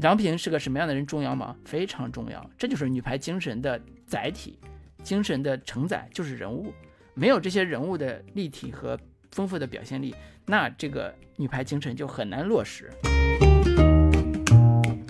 [0.00, 1.56] 郎平是个什么样的人重要吗？
[1.64, 4.56] 非常重要，这就是女排精神的载体，
[5.02, 6.72] 精神的承载就是人物。
[7.14, 8.96] 没有这些人物的立体和
[9.32, 10.14] 丰富的表现力，
[10.46, 12.92] 那这个女排精神就很难落实。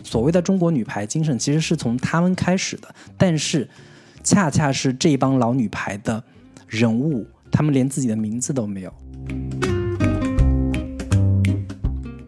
[0.03, 3.69] 所谓的中国女排精神，其实是从他们开始的，但是
[4.25, 6.25] 恰恰是这帮老女排的
[6.67, 8.95] 人物，他们连自己的名字都没有。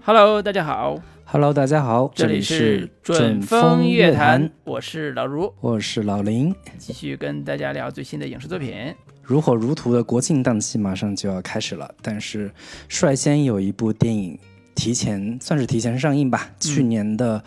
[0.02, 1.00] Hello，大家好。
[1.32, 8.92] Hello，大家好，这里是准风乐坛，我是老卢，我是老林，继续跟大家聊最新的影视作品。
[9.22, 12.50] 如火如荼的国庆档期马上就要开始了，但是
[12.88, 14.36] 率先有一部电影。
[14.74, 16.50] 提前算是提前上映吧。
[16.58, 17.40] 去年的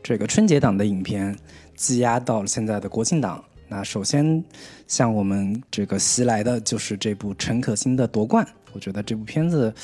[0.00, 1.36] 这个春节档的影片，
[1.74, 3.42] 积压到了现在的国庆档。
[3.66, 4.44] 那首先
[4.86, 8.46] 向我们这个袭来的就是这部陈可辛的《夺冠》。
[8.72, 9.74] 我觉得这部片子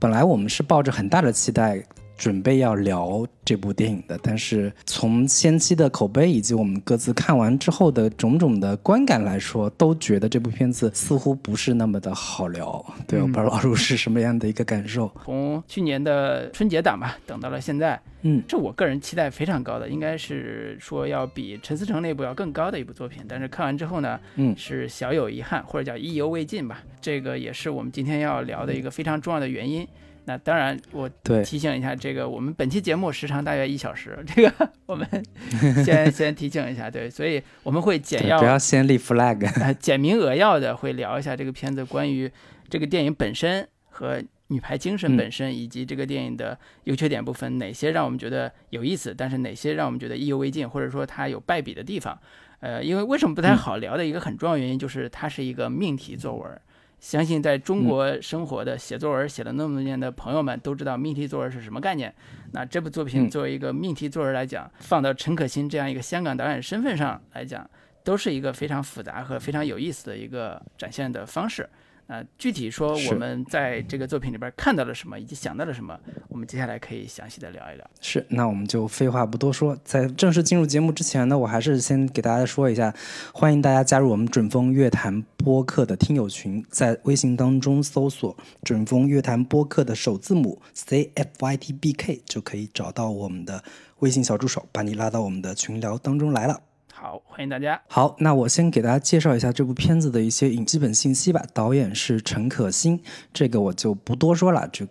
[0.00, 1.80] 本来我们是抱着很大的期待。
[2.18, 12.84] 准备要聊这部电影的，但是从先期的口碑以及我们各自看完之后的种种的观感来说，都觉得这部片子似乎不是那么的好聊。
[13.06, 15.10] 对，我不知道老陆是什么样的一个感受。
[15.24, 23.22] 从去年的春节档吧，等到了现在，嗯，这我个人期待非常高的，应该是说要比陈思诚那部要更高的一部作品。
[23.28, 26.82] 但是看完之后呢，嗯，是小有遗憾，或者叫意犹未尽吧。
[27.00, 29.86] 这个也是我们今天要聊的一个非常重要的原因。
[30.28, 31.08] 那当然，我
[31.42, 35.08] 提醒一下，这个我们本期节目时长大约一小时， 这个我们
[35.82, 42.30] 先先提醒一下，对，所以我们会简要，不要先立 flag，简明扼要的会聊一下这个片子关于
[42.68, 52.18] 这个电影本身和女排精神本身，以及这个电影的优缺点部分，哪些让我们觉得有意思，但是哪些让我们觉得意犹未尽，或者说它有败笔的地方，
[52.60, 56.60] 呃，因为为什么不太好聊的一个很重要原因就是它是一个命题作文。
[57.00, 62.12] 相信在中国生活的写作文写了那么多年的朋友们都知道命题作文是什么概念。
[62.52, 67.68] 那这部作品作为一个命题作文来讲，放到陈可辛这样一个香港导演身份上来讲，
[68.02, 71.68] 都是一个非常复杂和非常有意思的一个展现的方式。
[72.08, 75.94] 呃，具体说我们在这个作品里边看到了什么，以及想到了什么，
[76.28, 77.90] 我们接下来可以详细的聊一聊。
[78.00, 82.94] 是，那我们就废话不多说，在正式进入节目之前呢，我还是先给大家说一下，
[83.34, 93.62] 欢迎大家加入我们准风乐坛播客的听友群，在微信当中搜索“准风乐坛播客”的首字母 C F Y T B K，就可以找到我们的
[93.98, 96.67] 微信小助手，把你拉到我们的群聊当中来了。
[97.00, 97.80] 好，欢迎大家。
[97.86, 101.40] 好，那我先给大家介绍一下这部片子的一些影基本信息吧。
[101.54, 103.00] 导演是陈可辛，
[103.32, 104.68] 这个我就不多说了。
[104.72, 104.84] 就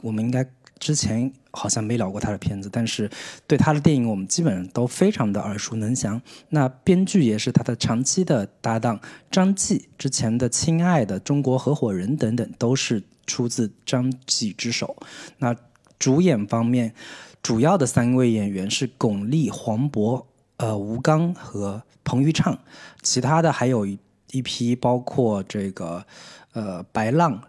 [0.00, 3.10] 我们应该之前好像没聊过他的片子，但是
[3.48, 6.22] 对他的电影我们基本上都非常的耳熟能详。
[6.50, 14.96] 那编剧也是他的长期的搭档张继，之前的《亲爱的中国合伙人》等等都是出自张继之手。
[15.38, 15.56] 那
[15.98, 16.94] 主演方面，
[17.42, 20.26] 主要的三位演员是巩俐、黄渤。
[20.60, 22.58] 呃，吴刚和彭昱畅，
[23.00, 23.98] 其他的还有一
[24.30, 26.04] 一批，包括这个
[26.52, 27.42] 呃白浪、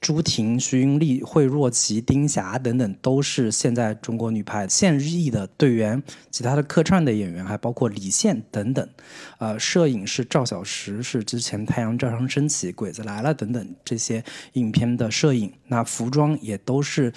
[0.00, 6.02] 朱婷、徐云丽、惠若琪、丁霞等等，都是现在中国女排现役的队员。
[6.30, 8.88] 其他的客串的演员还包括李现等等。
[9.36, 15.52] 呃，摄影是赵小石，是之前《太阳照常升起》《鬼子来了》等等这些影片的摄影。
[15.66, 17.12] 那服装也都是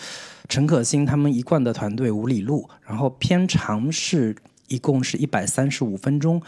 [0.49, 2.69] 陈可辛他们一贯的团队五里路。
[2.85, 4.35] 然后片长是。
[4.67, 6.41] 一共是一百三十五分钟，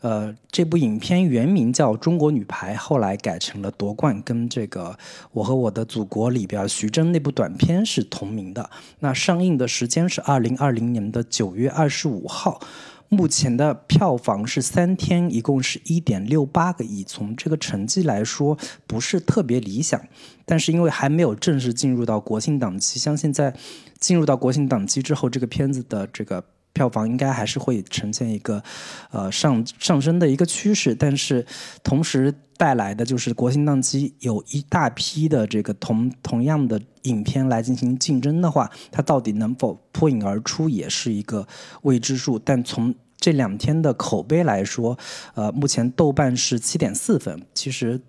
[0.00, 4.90] 呃，这部影片原名叫《中国女排》，后来改成了《夺冠》，跟这个
[5.32, 8.68] 《我和我的祖国》里边徐峥那部短片是同名的。
[9.00, 12.60] 那上映的时间是二零二零年的九月二十五号，
[13.08, 17.04] 目前的票房是三天一共是一点六八个亿。
[17.04, 20.00] 从这个成绩来说，不是特别理想，
[20.44, 23.54] 但是因为还没有正式进入到国庆档期，相信在
[24.00, 26.44] 进入到国庆档期之后，这个片子的这个。
[26.72, 28.62] 票房应该还是会呈现一个，
[29.10, 31.44] 呃上上升的一个趋势，但是
[31.82, 41.46] 同时带来的就是国庆档期有一大批的这个同同样的影片来进行竞争的话，它到底能否脱颖而出也是一个
[41.82, 42.38] 未知数。
[42.38, 44.98] 但从这两天的口碑来说，
[45.34, 48.00] 呃，目前豆瓣是七点四分，其实。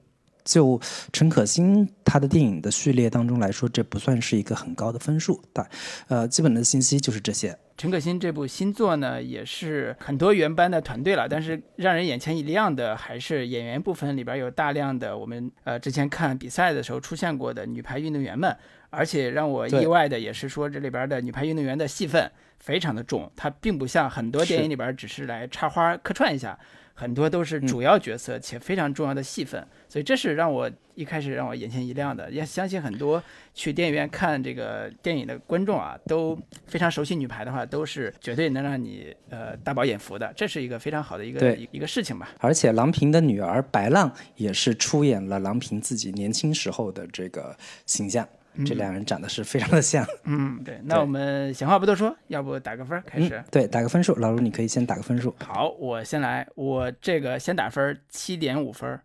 [0.44, 0.80] 就
[1.12, 5.42] 陈可辛他的电影的序列当中来说，这不算是一个很高的分数。
[5.54, 5.68] 但，
[6.08, 7.58] 呃，基本的信息就是这些。
[7.78, 18.56] 陈可辛这部新作呢，也是很多原班的团队了，但是让人眼前一亮的还是演员部分里边有大量的我们呃之前看比赛的时候出现过的女排运动员们。
[18.96, 26.56] 而且让我意外的也是说，这里边的女排运动员的戏份非常的重，它并不像很多电影里边只是来插花客串一下，
[26.94, 32.30] 很多都是主要角色且非常重要的戏份，所以这是让我一开始让我眼前一亮的。
[32.30, 33.22] 也相信很多
[33.54, 36.38] 去电影院看这个电影的观众啊，都
[36.68, 42.30] 非常熟悉女排的话，都是绝对能让你呃大饱眼福的，这是一个非常好的一个一一个事情吧。
[42.40, 47.58] 而且郎平的女儿白浪也是出演了郎平自己年轻时候的这个
[47.88, 48.28] 形象，
[48.66, 50.06] 这两人长得是非常的像。
[50.26, 53.36] 嗯，对，那我们闲话不多说，要不打个分儿开始。
[53.36, 55.36] 嗯，对，打个分数，老卢你可以先打个分数。
[55.44, 59.02] 好，我先来，我这个先打分七点五分儿，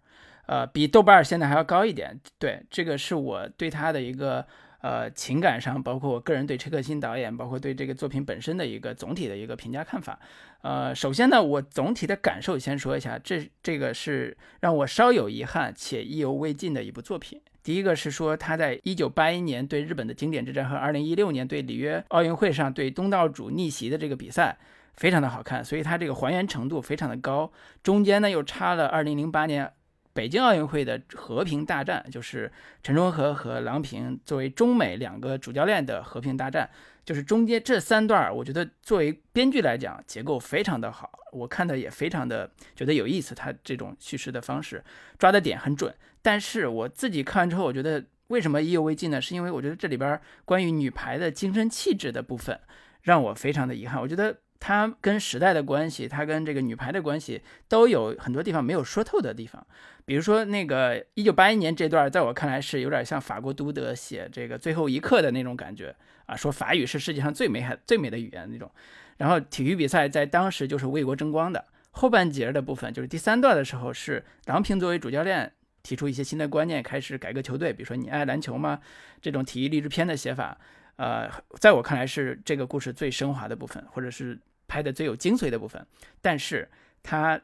[0.47, 2.21] 呃，比豆瓣儿现在还要高一点。
[2.39, 4.47] 对，这个是我对他的一个
[4.81, 10.19] 呃情感上，包括我个人对陈可辛导演，包括对这个作品本身的一个总体的一个评价看法。
[10.63, 17.41] 呃，首先呢，我总体的感受先说一下，这这个是让我稍有遗憾且意犹未尽的一部作品。
[17.63, 24.57] 第一个是说他在一九八一年对日本的经典之战和二零一六年对里约奥运会上对东道主逆袭的这个比赛，
[24.95, 27.53] 非常的好看，所以它这个还原程度非常的高。
[27.83, 29.71] 中间呢又插了二零零八年
[30.13, 32.51] 北京奥运会的和平大战，就是
[32.83, 36.69] 陈忠和和郎平作为中美两个主教练的和平大战。
[37.05, 43.35] 就是中间这三段，我觉得作为编剧来讲，结构非常的好，我看的也非常的觉得有意思。
[43.35, 44.85] 他这种叙事的方式
[45.19, 45.95] 抓的点很准，
[46.29, 49.19] 但是我自己看完之后，我觉得为什么意犹未尽呢？
[49.19, 52.61] 是因为我觉得这里边关于女排的精神气质的部分，
[53.01, 53.99] 让我非常的遗憾。
[53.99, 59.67] 我觉得它跟时代的关系，它跟这个女排的关系，都有很多地方没有说透的地方。
[60.05, 65.97] 比如说那个一九八一年这段，在我看来是有点像法国都德写这个最后一刻的那种感觉
[66.27, 68.71] 啊，说法语是世界上最美、最美的语言那种。
[69.17, 71.65] 然后体育比赛在当时就是为国争光的。
[71.93, 75.51] 后半截的部分就是第三段的时候，是郎平作为主教练
[75.89, 77.73] 提出一些新的观念，开始改革球队。
[77.73, 78.79] 比如说你爱篮球吗？
[79.23, 80.59] 这种体育励志片的写法，
[80.97, 85.87] 呃，在我看来是这个故事最升华的部分，或者是拍的最有精髓的部分。
[86.21, 86.69] 但是
[87.03, 87.41] 它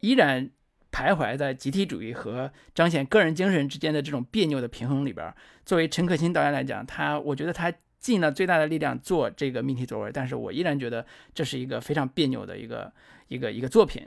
[0.00, 0.50] 依然。
[0.94, 5.34] 徘徊在集体主义和彰显个人精神之间的这种别扭的平衡里边。
[5.64, 12.92] 作为陈可辛导演来讲，他我觉得他尽了最大的力量做这个命题作文，但是我依然觉得这是一个非常别扭的一个
[13.28, 14.06] 一个一个作品。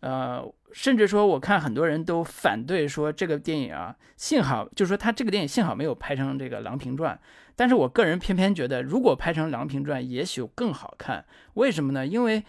[0.00, 7.14] 呃，甚至说我看很多人都反对说这个电影啊，幸好就是说他这个电影幸好没有拍成这个《郎平传》，
[7.54, 11.24] 但是我个人偏偏觉得，如果拍成《郎平传》，也许更好看。
[11.54, 12.06] 为什么呢？
[12.06, 12.44] 因为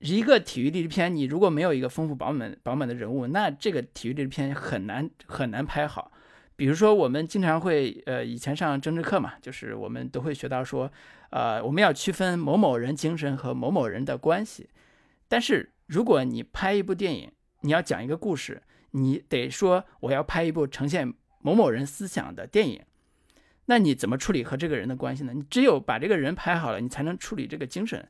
[0.00, 6.12] 一个体育励志片，你如果没有一个丰富饱满饱满的人物，那这个体育励志片很难很难拍好。
[6.54, 10.92] 比如说，我们经常会呃，以前上政治课嘛，就是我们都会学到说，
[11.30, 14.68] 呃，我们要区分某某人精神和某某人的关系。
[15.26, 18.62] 但是如果你拍一部电影，你要讲一个故事，
[18.92, 22.82] 你得说我要拍一部呈现某某人思想的电影，
[23.66, 25.32] 那你怎么处理和这个人的关系呢？
[25.34, 28.08] 你只有把这个人拍好了，你才能处理这个精神。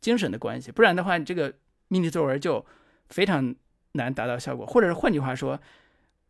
[0.00, 1.52] 精神的关系，不然的话，你这个
[1.88, 2.64] 命题作文就
[3.10, 3.54] 非常
[3.92, 4.64] 难达到效果。
[4.64, 5.60] 或者是换句话说，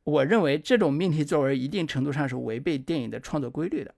[0.02, 3.94] 我认为这种命题作文一定程度上是违背电影的创作规律的。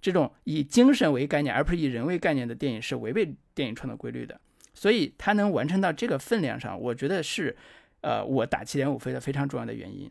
[0.00, 4.40] 这种以精神为概念，而不是以人为概念的电影是违背电影创作规律的。
[4.82, 7.56] 所以它能完成到这个分量上，我觉得是，
[8.00, 10.10] 呃，我打七点五分的非常重要的原因。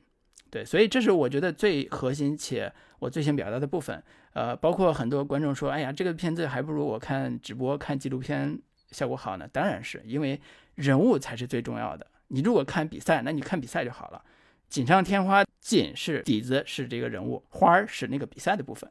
[0.50, 4.02] 对，所以这是我觉得最核心且我最想表达的部分。
[4.32, 8.58] 呃，包括很多观众说，哎呀，这个片子还不如我看直播、看纪录片。
[8.92, 9.46] 效果好呢？
[9.52, 10.40] 当然是因为
[10.76, 12.08] 人物才是最重要的。
[12.30, 14.24] 你如果看比赛，那你看比赛就好了。
[14.70, 18.90] 锦上添花，锦是底子，是这个人物，花儿是那个比赛的部分。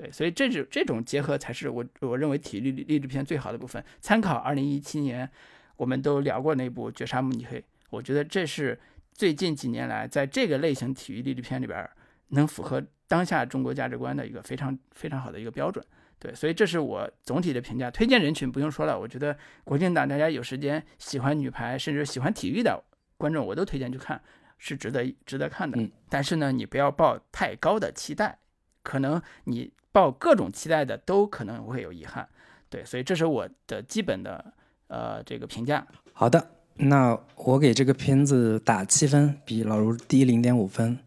[0.00, 3.84] 对，所以这种这种结合才是我我认为体育励志片最好的部分。
[4.00, 5.28] 参考二零一七年
[5.76, 7.58] 我们都聊过那部《绝杀慕尼黑》，
[7.90, 8.78] 我觉得这是
[9.12, 11.84] 最近几年来在这个类型体育励志片里边
[12.28, 15.84] 能符合当下中国价值观的一个非常非常好的一个标准。
[16.20, 17.90] 对，所以这是我总体的评价。
[17.90, 22.80] 推荐人群不用说了，我觉得国庆档大家有时间喜欢女排，甚至喜欢体育的
[23.16, 24.22] 观众，我都推荐去看，
[24.58, 25.76] 是值得值得看的。
[25.80, 28.38] 嗯，但是呢，你不要抱太高的期待，
[28.84, 32.28] 可能你抱各种期待的都可能会有遗憾。
[32.68, 34.44] 对，所以这是我的基本的
[34.88, 35.86] 呃这个评价。
[36.12, 40.98] 好的，那我给这个片子打七分，比老卢低零点五分。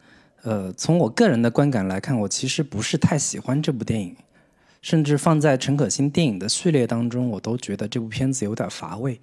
[0.44, 4.16] 呃，从我个人的观感来看，我其实不是太喜欢这部电影。
[4.82, 9.22] 甚至放在陈可辛电影的序列当中，我都觉得这部片子有点乏味。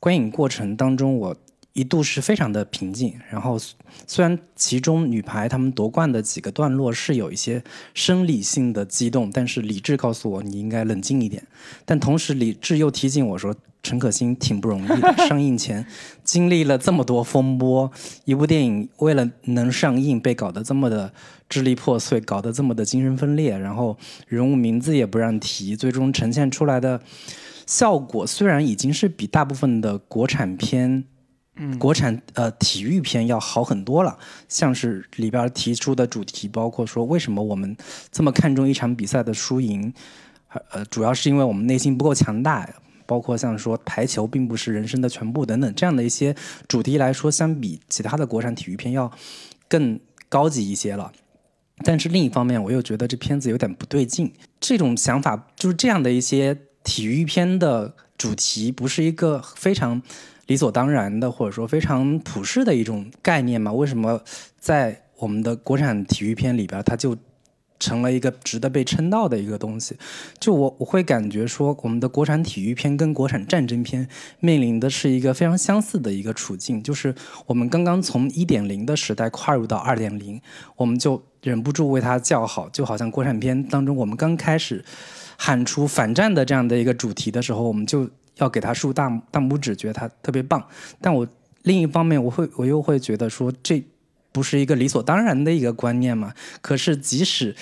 [0.00, 1.36] 观影过程当中，我
[1.74, 3.58] 一度是非常的平静，然后
[4.06, 7.62] 虽然其中女排她们夺冠的几个段落是有一些
[7.92, 11.44] 生理性的激动，但是理智告诉我你应该冷静一点。
[11.84, 13.52] 但同时理智又提醒我说，
[13.82, 15.84] 陈可辛挺不容易的，上映前
[16.22, 17.90] 经历了这么多风波，
[18.24, 21.12] 一部电影为了能上映被搞得这么的
[21.48, 27.02] 支离破碎，搞得这么的精神分裂，然后人物名字也不让提，最终呈现出来的
[27.66, 31.06] 效果虽然已经是比大部分的国产片。
[31.56, 34.18] 嗯，国产呃体育片要好很多了，
[34.48, 37.76] 像是里边提出的主题，包括说为什么我们
[38.10, 39.94] 这么看重一场比赛的输赢，
[40.72, 42.68] 呃，主要是因为我们内心不够强大，
[43.06, 46.34] 包括像说排球并不是人生的全部等等这样的一些
[46.66, 49.12] 主题来说，相比其他的国产体育片要
[49.68, 51.12] 更高级一些了。
[51.84, 60.02] 但是另一方面，我又觉得这片子有点不对劲，这种想法就是这样的一些体育片的主题，不是一个非常。
[60.46, 63.72] 理所当然的，或者说非常普世的一种概念嘛？
[63.72, 64.20] 为什么
[64.58, 67.16] 在我们的国产体育片里边，它就
[67.80, 69.96] 成了一个值得被称道的一个东西？
[70.38, 74.06] 就我我会感觉说，我们的国产体育片跟国产战争片
[74.40, 77.14] 面临的是一个非常相似的一个处境，就是
[77.46, 80.40] 我们刚刚从一点零的时代跨入到二点零，
[80.76, 84.84] 我们就忍不住为它叫好，就好像国产片当中，我们刚开始
[85.36, 88.10] 喊出反战的这样的一个主题的时候，我们就。
[88.38, 90.66] 要给他竖大大拇指，觉得他特别棒。
[91.00, 91.26] 但我
[91.62, 93.82] 另一方面，我会我又会觉得说，这
[94.32, 96.34] 不是一个理所当然的一个观念嘛？
[96.60, 97.54] 可是即使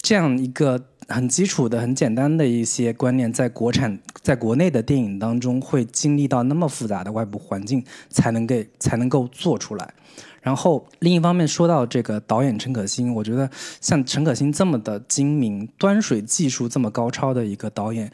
[0.00, 9.94] 这样一个很基础的、很简单的一些观念，在国产在国内的电影当中，会经历到那么复杂的外部环境，才能给才能够做出来。
[10.40, 18.12] 然后另一方面，说到这个导演陈可辛，我觉得像陈可辛这么的精明、端水技术这么高超的一个导演。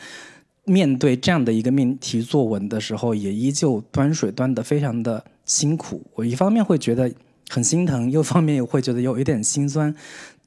[0.65, 6.03] 面对这样的一个命题作文的时候，也依旧端水端得非常的辛苦。
[6.15, 7.13] 我一方面会觉得
[7.49, 9.95] 很心疼，又方面又会觉得有一点心酸。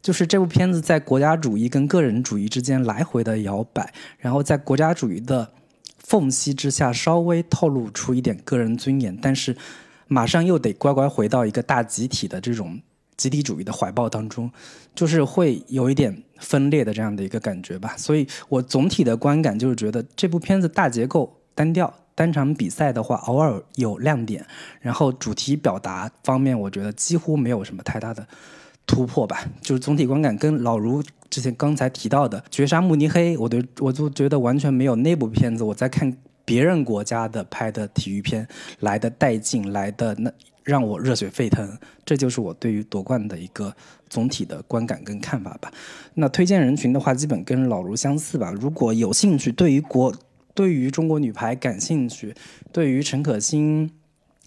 [0.02, 5.50] 就是这部片子在国家主义跟个人主义之间来回的摇摆，然后在国家主义的
[5.98, 9.58] 缝隙之下稍微透露出一点个人尊严，但是
[10.08, 12.80] 马上又得乖乖回到一个大集体的这种。
[13.18, 14.50] 集体主义的怀抱当中，
[14.94, 17.96] 就是会有一点分裂的这样的一个感觉吧。
[17.98, 24.46] 所以我总体的观感就是觉得这部片子大结构单调，单场比赛的话偶尔有亮点，
[24.80, 28.28] 然后主题表达方面，我觉得几乎没有什么太大的
[28.86, 29.44] 突破吧。
[29.62, 38.48] 就是总体观感跟老卢之前刚才提到的《绝杀慕尼黑》，我的我就觉得完全没有那部片子我在看别人国家的拍的体育片
[38.80, 40.32] 来的带劲，来的那。
[40.68, 43.74] 让我热血沸腾，这就是我对于夺冠的一个
[44.10, 45.72] 总体的观感跟看法吧。
[46.16, 48.52] 那推荐人群的话，基本跟老卢相似吧。
[48.52, 50.14] 如果有兴趣，对于国，
[50.54, 52.36] 对于中国女排感兴趣，
[52.74, 53.90] 对于陈可辛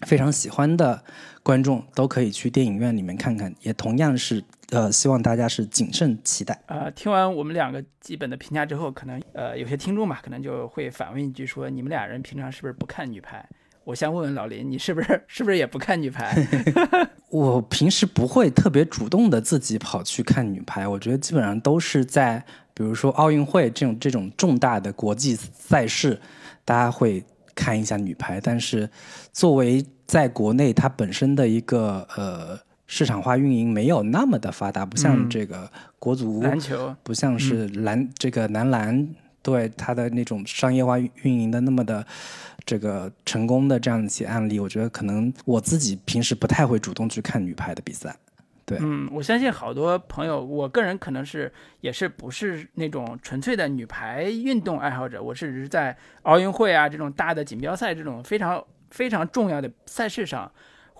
[0.01, 1.03] 非常喜欢的
[1.41, 3.51] 观众，都可以去电影院里面看看。
[3.63, 6.61] 也同样是，呃，希望大家是谨慎期待。
[6.67, 13.49] 呃，听完我们两个基本的评价之后，可能呃有些听众吧，可能就会反问一句说：你们俩人平常是不是不看女排？
[13.83, 16.35] 我先问问老林，你是不是是不是也不看女排？
[17.29, 22.43] 我平时不会特别主动的自己跑去看女排，我觉得基本上都是在
[22.75, 26.19] 比如说奥运会这种这种重大的国际赛事，
[26.63, 27.23] 大家会
[27.55, 28.39] 看一下女排。
[28.39, 28.87] 但是
[29.33, 39.07] 作为在国内它本身的一个呃市场化运营没有那么的发达，不像这个国足篮球，不像是篮这个男篮，
[39.41, 42.05] 对它的那种商业化运营的那么的。
[42.65, 48.15] 这个成功的这样一些案例，我觉得可能我自己平时不太会主动去看女排的比赛。
[48.65, 51.51] 对，嗯，我相信好多朋友，我个人可能是
[51.81, 60.49] 也是不是那种纯粹的女排运动爱好者，我是在奥运会啊这种大的锦标赛这种非常非常重要的赛事上。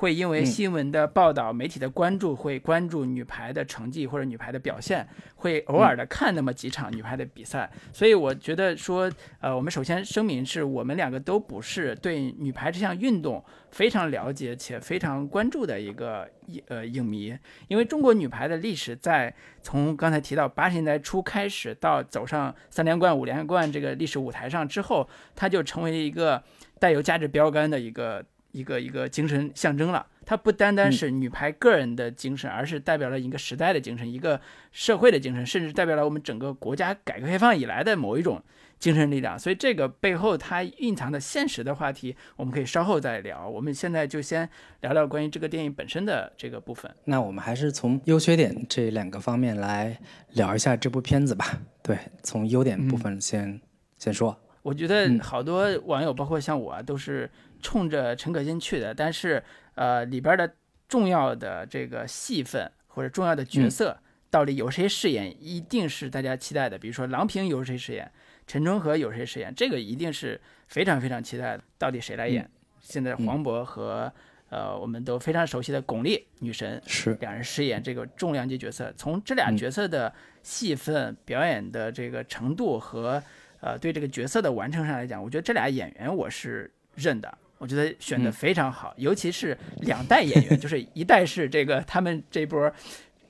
[0.02, 7.72] 会因为新闻的报道、媒体的关注，会关注女排的成绩或者女排的表现，会偶尔的看那么几场女排的比赛。
[7.94, 16.28] 所以我觉得说，呃，我们首先声明是我们两个都不是对女排这项运动非常了解且非常关注的一个
[16.66, 17.38] 呃影迷。
[17.68, 19.32] 因为中国女排的历史在
[19.62, 26.42] 从刚才提到八十年代初开始到走上三连冠、五连冠这个历史舞台上之后，它就成为一个
[26.80, 28.26] 带有价值标杆的一个。
[28.52, 32.12] 一个一个精神象征了，它不单单是女排个人的。
[32.12, 33.80] 精神，而是代表了一个时代的。
[33.80, 34.40] 精神，一个
[34.72, 35.20] 社会的。
[35.20, 37.96] 精神，甚至代表了我们整个国家改革开放以来的。
[37.96, 38.42] 某一种
[38.78, 39.40] 精神力量。
[39.40, 41.20] 所以，这个背后它蕴藏的。
[41.20, 41.74] 现实的。
[41.74, 43.48] 话题，我们可以稍后再聊。
[43.48, 44.48] 我们现在就先
[44.82, 46.32] 聊聊关于这个电影本身的。
[46.38, 46.94] 这个部分。
[47.06, 49.98] 那我们还是从优缺点这两个方面来
[50.34, 51.60] 聊一下这部片子吧。
[51.82, 53.60] 对，从优点部分先
[53.98, 54.38] 先说。
[54.62, 57.28] 我觉得好多网友，包括像我，都是
[57.62, 58.94] 冲着陈可辛去的。
[58.94, 59.42] 但是，
[59.76, 60.54] 呃，里边的
[60.90, 63.98] 重要的这个戏份或者重要的角色，
[64.30, 66.78] 到底由谁饰演，一定是大家期待的。
[66.78, 68.12] 比如说郎平由谁饰演，
[68.46, 71.64] 陈忠和由谁饰演，这个一定是非常非常期待的。
[71.78, 72.50] 到底谁来演？
[72.82, 74.12] 现在黄渤和
[74.50, 78.92] 呃我们都非常熟悉的巩俐女神是两人饰演这个重量级角色。
[78.98, 80.12] 从这俩角色的
[80.44, 83.22] 戏份、表演的这个程度和
[83.62, 92.74] 呃，对这个角色的完成上来讲，我觉得这俩演员我是认的，我觉得选的非常好，尤其是两代演员，就是一代是这个他们这波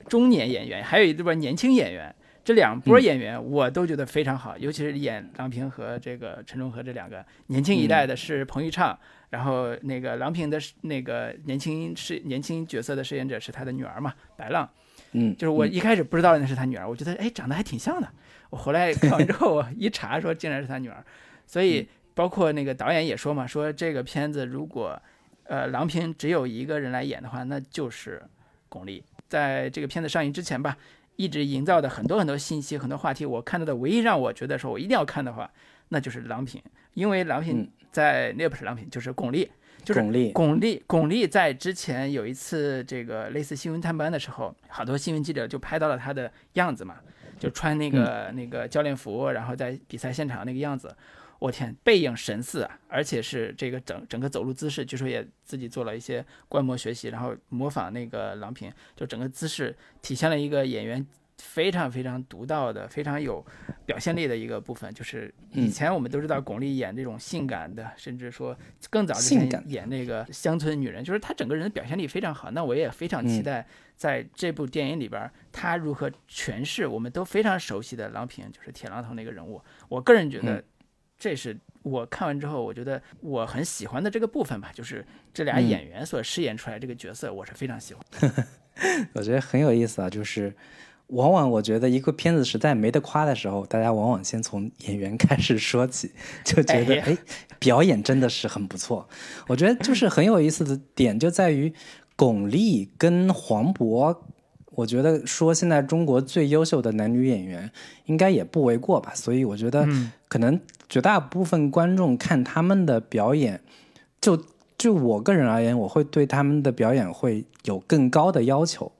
[0.08, 2.12] 中年演员，还有一波年轻演员，
[2.42, 8.98] 这两波演员我都觉得非常好，尤其是演郎平和这个陈忠和这两个年轻一代的是彭昱畅，
[9.28, 14.66] 然后那个郎平的那个年轻是年轻角色的饰演者是他的女儿嘛，白浪，
[15.12, 18.08] 嗯，就是我一开始不知道那是他女儿，我觉得哎长得还挺像的。
[18.48, 21.04] 我回来看完之后，我一查说竟然是他女儿，
[21.46, 25.00] 所以包括那个导演也说嘛，说这个片子如果，
[25.44, 28.22] 呃，郎平只有一个人来演的话，那就是
[28.68, 29.02] 巩俐。
[29.28, 30.76] 在这个片子上映之前吧，
[31.16, 35.50] 一直营造的很多很多信息、很多话题，我看到的唯一让我觉得说我一定要看的话，
[35.88, 36.62] 那就是郎平，
[36.94, 39.48] 因为郎平在那不是郎平，就是巩俐，
[39.84, 40.32] 就是巩俐。
[40.32, 46.96] 巩俐，巩俐在之前有一次这个类似新闻探班的时候，好多新闻记者就拍到了她的样子嘛。
[47.38, 50.94] 就穿那个那个教练服，然后在比赛现场那个样子，
[51.42, 52.78] 我天，背影神似啊！
[52.86, 61.04] 而且是这个整整个走路姿势，据说也自己做了一些观摩学习，然后模仿那个郎平，就整个姿势体现了一个演员
[61.38, 63.44] 非常非常独到的、非常有
[63.84, 64.94] 表现力的一个部分。
[64.94, 68.56] 就是以前我们都知道巩俐演这种性感的，甚至说
[68.88, 72.52] 更早之前演那个乡村女人，就是她整个人的表现力非常好。
[72.52, 73.66] 那我也非常期待。
[73.94, 79.62] 在这部电影里边，她如何诠释我们都非常熟悉的郎平，就是铁榔头那个人物。
[79.88, 80.64] 我个人觉得，
[81.22, 88.04] 这是我看完之后，我觉得我很喜欢的这个部分吧，就是这俩演员所饰演出来这个角色，我是非常喜欢。
[89.14, 90.52] 我觉得很有意思啊，就是
[91.06, 96.10] 往往我觉得一个片子实在没得夸的时候，大家往往先从演员开始说起，
[96.42, 97.16] 就觉得哎，
[97.60, 99.08] 表演真的是很不错。
[99.46, 101.72] 我觉得就是很有意思的点就在于。
[102.14, 104.16] 巩俐跟黄渤，
[104.72, 107.68] 我觉得说现在中国最优秀的男女演员，
[108.04, 109.12] 应该也不为过吧。
[109.14, 109.88] 所以我觉得，
[110.32, 110.58] 可能
[110.88, 113.60] 绝大部分观众看他们的表演，
[114.18, 114.42] 就
[114.78, 118.90] 就我个人而言，我会对他们的表演会有更高的要求。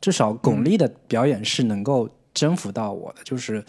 [0.00, 3.62] 至少巩俐的表演是能够征服到我的，就是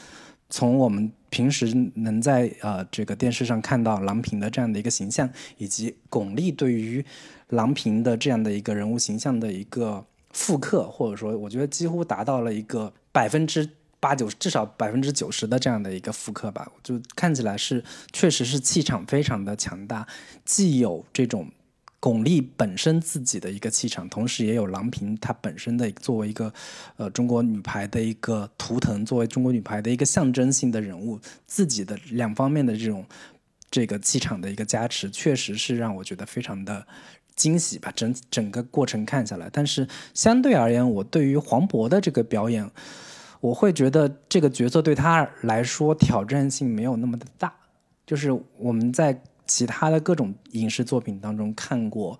[0.49, 7.05] 从我们平时能在呃这个电视上看到郎平的这样的一个形象，以及巩俐对于。
[7.49, 13.67] 郎平的这样的一个人物形象的一个复刻，或者说，我觉得几乎达到了一个百分之
[13.99, 16.71] 八九，至少百分之九十的这样的一个复刻吧。
[16.83, 20.07] 就看起来是，确实是气场非常的强大，
[20.45, 21.51] 既有这种
[21.99, 26.53] 巩俐本身自己的一个气场，同时也有郎平她本身的作为一个
[26.97, 33.05] 呃中国女排的一个图腾，作为中国女排的一个象征性的人物，自己的两方面的这种
[33.69, 36.88] 这个气场的一个加持，确实是让我觉得非常的。
[37.35, 42.69] 惊喜吧，整整个过程看下来，但是相对而言，我对于黄渤的这个表演，
[43.39, 47.54] 我会觉得这个角色对他来说挑战性没有那么的大。
[48.06, 52.19] 就是我们在其他的各种影视作品当中看过，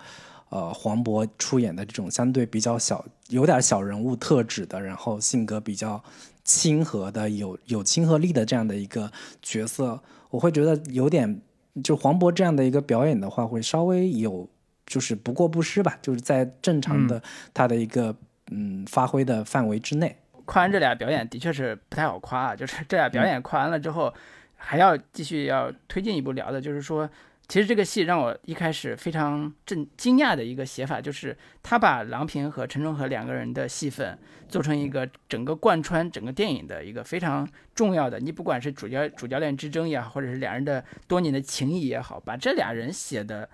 [0.49, 6.03] 呃，黄渤出演的这种相对比较小、有点小人物特质的，然后性格比较
[6.43, 11.41] 亲和的、有有亲和力的这样的一个角色，我会觉得有点，
[11.84, 14.47] 就黄渤这样的一个表演的话，会稍微有。
[14.86, 17.21] 就是不过不失吧，就是在正常的
[17.53, 18.15] 他的一个
[18.49, 20.15] 嗯发挥的范围之内。
[20.49, 24.12] 夸完这俩表演的确是不太好夸啊，就是这俩表演夸完了之后，
[24.55, 27.07] 还要继续要推进一步聊的，就是说，
[27.47, 43.47] 其实这个戏让我一开始非常震惊讶的一个写法，就是他把郎平和陈忠和两个人的戏份做成一个整个贯穿整个电影的一个非常重要的，你不管是主教主教练之争也好，或者是两人的多年的情谊也好，把这俩人写的。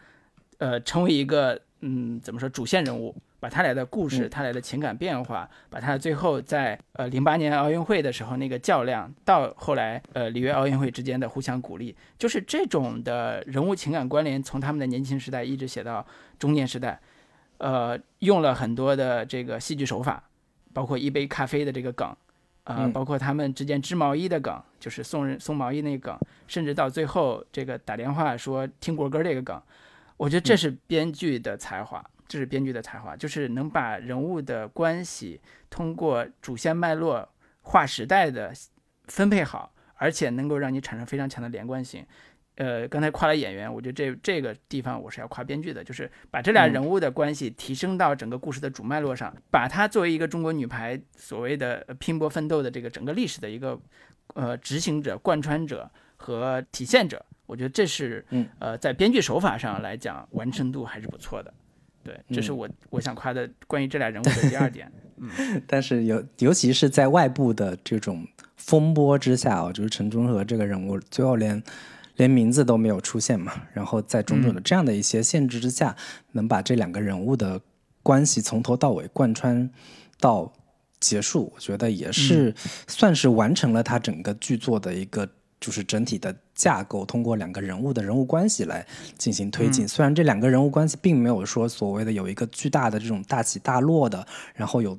[0.58, 3.14] 呃，成为一个嗯，怎么说主线人物，
[3.46, 16.04] 把他俩的故事、他俩的情感变化，把他最后在呃零八年奥运会的时候那个较量，到后来呃里约奥运会之间的互相鼓励，就是这种的人物情感关联，从他们的年轻时代一直写到
[16.40, 17.00] 中年时代，
[17.60, 20.24] 呃，用了很多的这个戏剧手法，
[20.74, 22.16] 包括一杯咖啡的这个梗，
[22.64, 29.62] 啊，包括他们之间织毛衣的梗，就是送人送毛衣那个梗，甚至到最后这个打电话说听国歌这个梗。
[30.18, 37.28] 我觉得这是编剧的才华，这是编剧的才华，就是能把人物的关系通过主线脉络、
[37.62, 38.52] 划时代的
[39.06, 42.06] 分配好，而且能够让你产生非常强的连贯性。
[42.58, 53.78] 呃，刚才夸了演员，我觉得这这个地方我是要夸编剧的，就是把这俩人物的关系提升到整个故事的主脉络上，把它作为一个中国女排所谓的拼搏奋斗的这个整个历史的一个
[54.36, 58.26] 呃执行者、贯穿者和体现者，我觉得这是
[58.60, 61.54] 呃在编剧手法上来讲完成度还是不错的。
[62.06, 64.90] 对，这是我我想夸的关于这俩人物的第二点。
[65.18, 65.30] 嗯，
[65.66, 71.62] 但是尤尤其是在外部的这种风波之下啊，就是陈忠和这个人物最后连
[72.18, 75.96] 连名字都没有出现嘛，然后在种种的这样的一些限制之下，
[76.34, 77.60] 能把这两个人物的
[78.04, 79.68] 关系从头到尾贯穿
[80.20, 80.54] 到
[81.00, 82.54] 结束，我觉得也是
[82.88, 85.28] 算是完成了他整个剧作的一个。
[85.66, 88.86] 就是整体的架构，通过两个人物的人物关系来
[89.18, 89.88] 进行推进。
[89.88, 94.24] 虽然这两个人物关系并没有说所谓的有一个巨大的这种大起大落的，
[94.54, 94.96] 然后有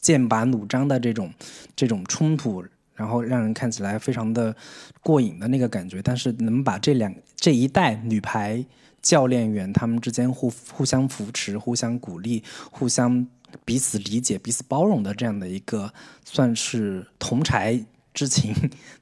[0.00, 1.28] 剑拔弩张的这种
[1.74, 4.54] 这种冲突，然后让人看起来非常的
[5.02, 6.00] 过瘾的那个感觉。
[6.00, 8.64] 但是能把这两这一代女排
[9.02, 13.26] 教练员他们之间互互相扶持、互相鼓励、互相
[13.64, 15.92] 彼此理解、彼此包容的这样的一个，
[16.24, 17.84] 算是同柴。
[18.20, 18.54] 之情，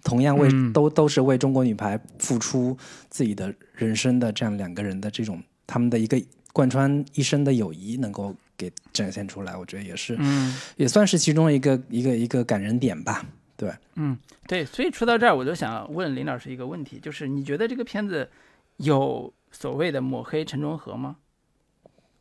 [0.04, 2.76] 同样为都都是为中国女排付出
[3.11, 13.26] 自己的人生的这样两个人的这种他们的一个贯穿一生的友谊，能够给展现出来，我觉得也是，嗯，也算是其中一个一个一个感人点吧。
[13.57, 18.31] 对，嗯，对，所以说到这儿，我就想问林老师一个问题，就是你觉得这个片子
[18.76, 21.16] 有所谓的抹黑陈忠和吗？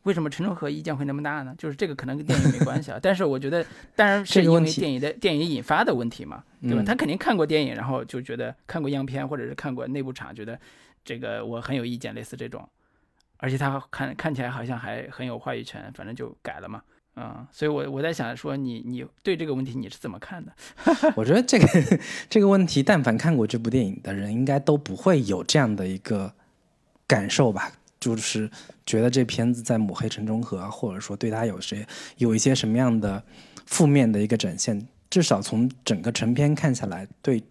[0.07, 1.53] 为什么陈忠和意见会那么大呢？
[1.57, 6.81] 就是这个可能跟电影没关系啊， 但是我觉得当然是因为电影的电影引发的问题嘛，对吧？
[6.85, 10.57] 他肯定看过电影，然后就觉得看过样片或者是看过内部场，觉得
[11.03, 12.65] 这个我很有意见，类似这种，
[13.35, 16.81] 而且他看看起来好像还很有话语权，反正就改了嘛，
[17.17, 20.53] 嗯，所以我我在想说你你对这个问题你是怎么看的？
[21.17, 21.67] 我觉得这个
[22.29, 26.33] 这个问题，但凡看过这部电影的人，应该都不会有这样的一个
[27.05, 27.73] 感受吧。
[28.15, 28.49] 就是
[28.85, 31.85] 觉得这片子在抹黑陈忠和，或者说对他有谁
[32.17, 33.21] 有一些什么样的
[33.65, 34.87] 负面的一个展现。
[35.09, 37.41] 至少从整个成片看下来，对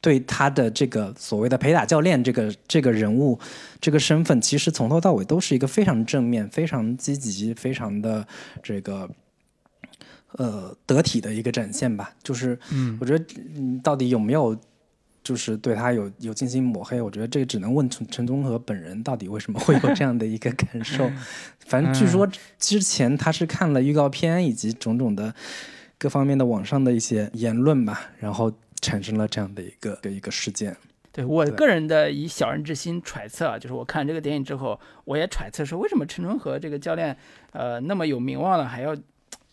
[0.00, 3.38] 对他的这个所谓的陪打教练这个这个人物
[3.80, 8.26] 这个身份，其实从头到尾都是一个非常正面、非常积极、非常的
[8.62, 9.08] 这个
[10.32, 12.12] 呃得体的一个展现吧。
[12.22, 14.58] 就是，嗯，我觉得嗯，到底有没有？
[15.28, 21.06] 就是对他有有进行抹黑，我觉得这个只能问陈陈忠和本人到底为什么会有这样的一个感受。
[21.66, 22.26] 反正据说
[22.58, 25.34] 之前他是看了预告片以及种种的
[25.98, 30.74] 各方面的网上的一些言论吧，然后产生了这样的一个一个事件。
[31.12, 37.14] 对我个人的以小人之心揣测，就是我看这个电影之后，我也揣测说，为什么陈忠和这个教练
[37.52, 38.96] 呃那么有名望了，还要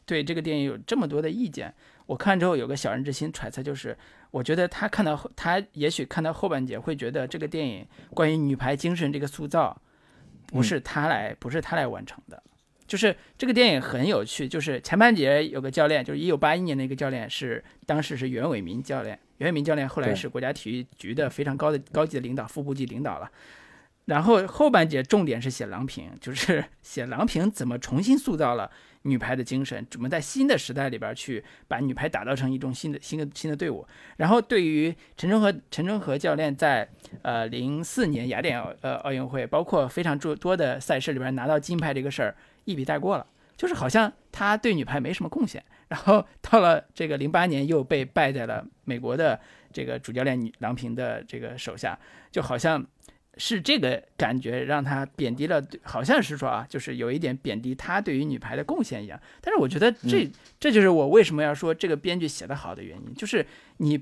[0.05, 1.73] 对这个电影有这么多的意见？
[2.05, 3.97] 我看之后有个小人之心揣测，就是
[4.31, 9.75] 我觉得他看到他也许看到后半节会觉得这个电影关于女排精神这个塑造，
[10.47, 12.41] 不是他来不是他来完成的，
[12.85, 23.31] 就是这个电影很有趣，就是前半节有个教练，就是一九八一年的一个教练是当时是袁伟民教练，袁伟民教练后来是国家体育局的非常高的高级的领导，副部级领导了。
[24.05, 28.71] 然后后半节重点是写郎平，就是 写郎平怎么重新塑造了。
[29.07, 33.85] 女排的精神，怎么在新的时代里边去把女排打造成一种新的新的新的队伍？
[34.17, 36.89] 然后对于陈忠和陈忠和教练在
[37.21, 45.63] 呃零四年雅典呃奥运会，包括非常多多的赛事里边拿到金牌这个事儿一笔带过了，就是好像他对女排没什么贡献。
[45.87, 49.39] 然后到了这个零八年又被败在了美国的
[49.71, 51.95] 这个主教练郎平的这个手下，
[52.31, 52.83] 就好像。
[53.37, 59.19] 是这个感觉让他贬低了，好像是说啊，就是有一点贬低他对于女排的贡献一样。
[59.41, 63.45] 但是我觉得这这就是我为什么要说这个编剧写的好的原因，就是
[63.77, 64.01] 你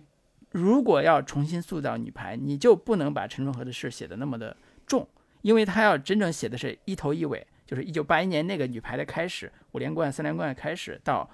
[0.51, 5.07] 如果要重新塑造女排，你就不能把陈忠和的事写得那么的重，
[5.41, 11.27] 因为他要真正写的是一头一尾，就是一九八一年那个女排的开始，五连冠、三连冠开始到，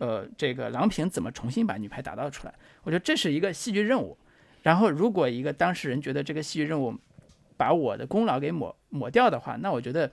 [0.00, 4.18] 呃，这个郎平怎么重新把女排打造出来，我觉得这是一个戏剧任务。
[4.62, 6.94] 然后如果一个当事人觉得这个戏剧任务，
[7.58, 10.10] 把我的功劳给抹抹掉的话，那我觉得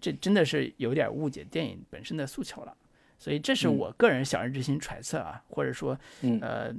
[0.00, 2.74] 这真的是有点误解电影本身的诉求了。
[3.18, 5.98] 所以这是我个人小人之心揣测啊，或者说，
[6.40, 6.70] 呃，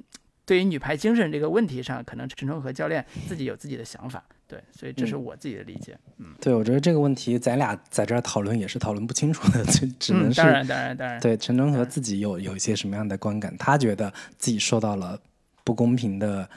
[0.46, 4.24] 对于女排精神这个问题上，可能陈忠和教练自己有自己的想法。
[4.48, 5.98] 对，所以这是我自己的理解。
[6.18, 11.20] 嗯，对，我觉得这个问题咱俩在这儿讨论也是讨论不清楚的，就只能是当然当然当然。
[11.20, 15.20] 对，陈忠和自己有有一些什么样的观感，他觉得自己受到了
[15.64, 16.48] 不公平的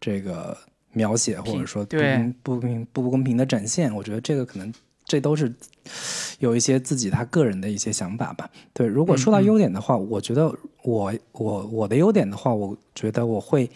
[0.00, 0.56] 这个。
[0.98, 4.72] 描写或者说不公不公不不公平的展现，我觉得这个可能
[5.04, 5.54] 这都是
[6.40, 8.50] 有一些自己他个人的一些想法吧。
[8.72, 13.70] 对，如果说到优点的话，我觉得我我我的优点的话，我觉得我会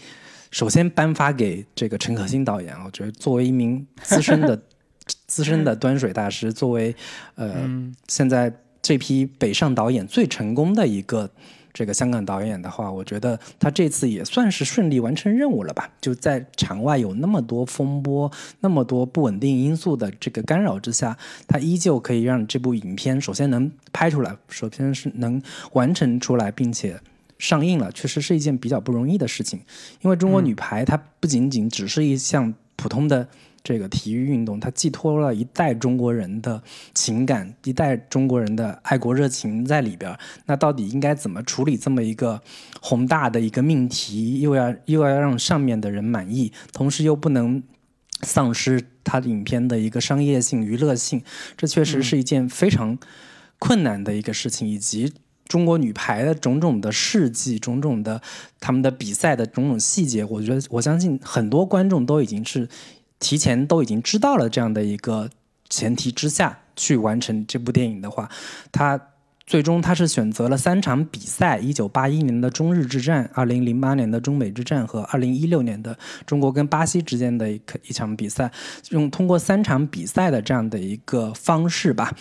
[0.51, 2.75] 首先颁发给这个陈可辛导演。
[2.85, 4.61] 我觉得作为一名资深的
[5.29, 6.95] 资深的端水大师，作为
[7.37, 7.71] 呃
[8.09, 11.31] 现在这批北上导演最成功的一个。
[11.75, 15.91] 这个香港导演的话，我觉得他这次也算是顺利完成任务了吧？
[16.01, 18.31] 就在场外有那么多风波、
[18.61, 25.41] 那么多不稳定因素的这个干扰之下，他依旧可以让这部影片首先能拍出来，首先是能
[25.73, 27.01] 完成出来，并且
[27.39, 29.61] 上映了，确实是一件比较不容易的事情。
[30.03, 33.29] 因为中国女排，它不仅仅只是一项普通的。
[33.64, 36.61] 这个体育运动，它寄托了一代中国人的
[36.94, 42.42] 情感，一代中国人的爱国热情在里边那到底应该怎么处理这么一个
[42.81, 44.40] 宏大的一个命题？
[44.40, 47.62] 又要又要让上面的人满意，同时又不能
[48.22, 51.22] 丧失它的影片的一个商业性、娱乐性，
[51.57, 52.98] 这确实是一件非常
[53.61, 54.66] 困难的一个事情。
[54.66, 55.12] 以及
[55.46, 58.20] 中国女排的种种的事迹、种种的
[58.59, 62.68] 他们的比赛的种种细节，我觉得我相信很多观众都已经是。
[63.23, 65.31] 提前都已经知道了这样的一个
[65.71, 68.29] 前提之下去完成这部电影的话，
[68.73, 69.01] 他
[69.47, 78.51] 最终他是选择了三场比赛：一九八一年的中日之战、二零零八年的中美之战和二零一六年的中国跟巴西之间的一个一场比赛，
[78.91, 82.13] 用通过三场比赛的这样的一个方式吧，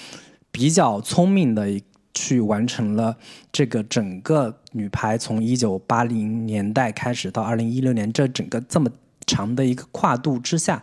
[0.51, 1.83] 比较聪明的一
[2.13, 3.17] 去完成了
[3.51, 8.89] 这个整个女排从一九八零年代开始到二零一六年这整个这么。
[9.25, 10.81] 长的一个跨度之下，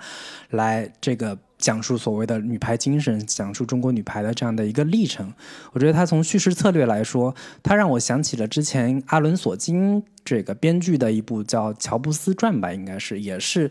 [0.51, 5.33] 来这个讲述所谓的女排精神，讲述中国女排的这样的一个历程。
[5.72, 13.70] 我觉得他从叙事策略来说，他让我想起了之前阿伦索金这个编剧的一部叫《乔布斯传》吧，应该是也是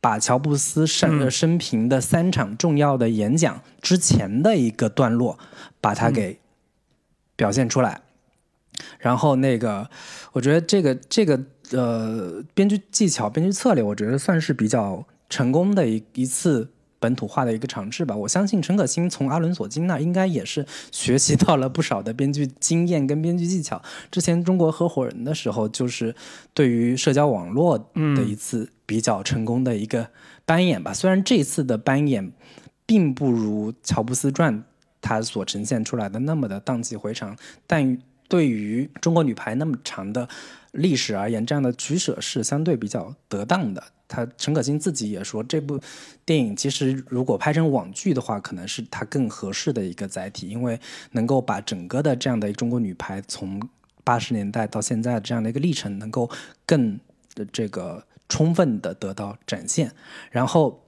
[0.00, 5.38] 把乔布斯生生平的三场重要的演讲之前的一个段落，
[5.80, 6.40] 把它给
[7.36, 8.00] 表现出来。
[8.98, 9.88] 然后那个，
[10.32, 11.40] 我觉得这个这个。
[11.72, 18.16] 呃，编剧技巧、编剧策略，我觉得算是比较成功的一一次本土化的一个尝试吧。
[18.16, 23.80] 我相信陈可辛从阿伦索金那应该也是学习到了不少的编剧经验跟编剧技巧。
[24.10, 26.14] 之前中国合伙人的时候，就是
[26.52, 30.08] 对于社交网络的一次比较成功的一个
[30.44, 30.92] 扮演吧。
[30.92, 32.32] 虽然这次的扮演
[32.84, 34.58] 并不如《乔布斯传》
[35.00, 37.96] 它所呈现出来的那么的荡气回肠，但
[38.30, 40.26] 对于中国女排那么长的。
[40.72, 43.82] 历史而言，这样的取舍是相对比较得当的。
[44.06, 45.80] 他陈可辛自己也说，这部
[46.24, 50.78] 电影其实如果拍成网剧的话，可能是他更合适的一个载体，因为
[51.10, 53.60] 能够把整个的这样的中国女排从
[54.04, 56.30] 八十年代到现在这样的一个历程，能够
[56.64, 57.00] 更
[57.50, 59.90] 这个充分的得到展现。
[60.30, 60.84] 然后，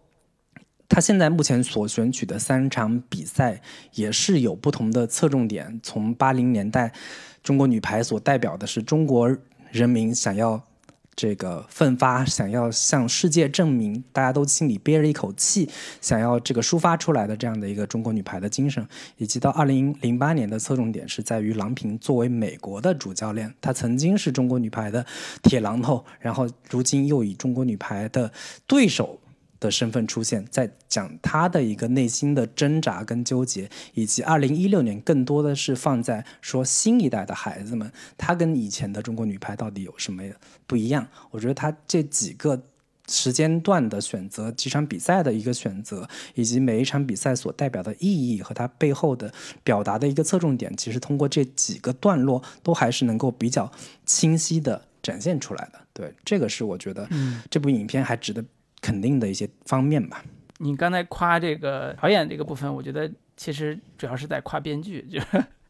[0.89, 3.61] 他现在目前所选取的三场比赛
[3.95, 5.81] 也是有不同的侧重点。
[5.83, 6.93] 从八零年代，
[7.43, 9.37] 中国女排所代表的是中国。
[9.71, 10.63] 人民想要
[11.17, 15.67] 这个奋发，想要向世界证明，大家都心里憋着一口气，
[16.03, 25.07] 想要这个抒发出来的这样的一个中国女排的精神，以及到二零零八年的侧重点是在于郎平作为美国的主教练，她曾经是中国女排的
[25.43, 28.31] 铁榔头，然后如今又以中国女排的
[28.67, 29.19] 对手。
[29.63, 40.25] 的身份出现在讲他的一个内心的挣扎跟纠结，以及二零一六年更多的是放在说新一代的孩子们，他跟以前的中国女排到底有什么
[40.67, 41.07] 不一样？
[41.31, 42.61] 我觉得他这几个
[43.09, 53.71] 时间段的选择，几场比赛的一个选择，以及每一场比赛所代表的意义和它背后的表达的一个侧重点，其实通过这几个段落都还是能够比较
[54.05, 55.81] 清晰的展现出来的。
[55.93, 57.09] 对，这个是我觉得
[57.49, 58.45] 这部影片还值得。
[58.83, 60.23] 肯定的一些方面吧。
[60.59, 65.19] 你刚才夸这个导演这个部分，我觉得其实主要是在夸编剧， 就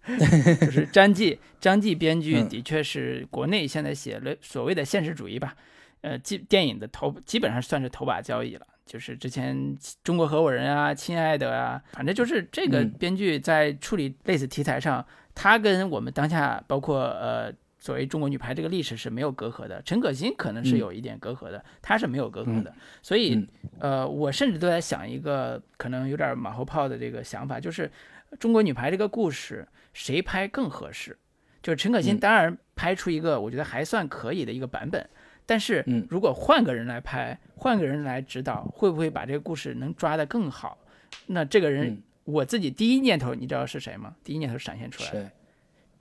[0.66, 5.54] 就是张继，张继编剧的确是国内现在写了所谓的现实主义吧，
[6.00, 8.66] 呃，基电影的头基本上算是头把交椅了。
[8.84, 17.52] 就是之前中国合伙人啊，亲爱的啊，反正就是这个编剧在处理类似题材上，他跟我们当下包括呃。
[17.82, 22.72] 所谓中国女排这个历史是没有隔阂的，陈可辛可能是有一点隔阂的，他是没有隔阂的。
[23.02, 23.44] 所以，
[23.80, 27.90] 呃，我甚至都在想一个可能有点马后炮的这个想法，就是
[28.38, 31.18] 中国女排这个故事谁拍更合适？
[31.60, 35.04] 就是陈可辛当然拍出一个我觉得还算可以的一个版本，
[35.44, 40.78] 但是如果换个人来拍，换个人来指导，会不会把这个故事能抓得更好？
[41.26, 44.14] 那这个人我自己第一念头你知道是谁吗？
[44.22, 45.32] 第一念头闪现出来，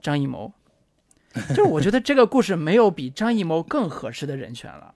[0.00, 0.52] 张艺谋。
[1.50, 4.94] 就是我觉得这个故事没有比张艺谋更合适的人选了，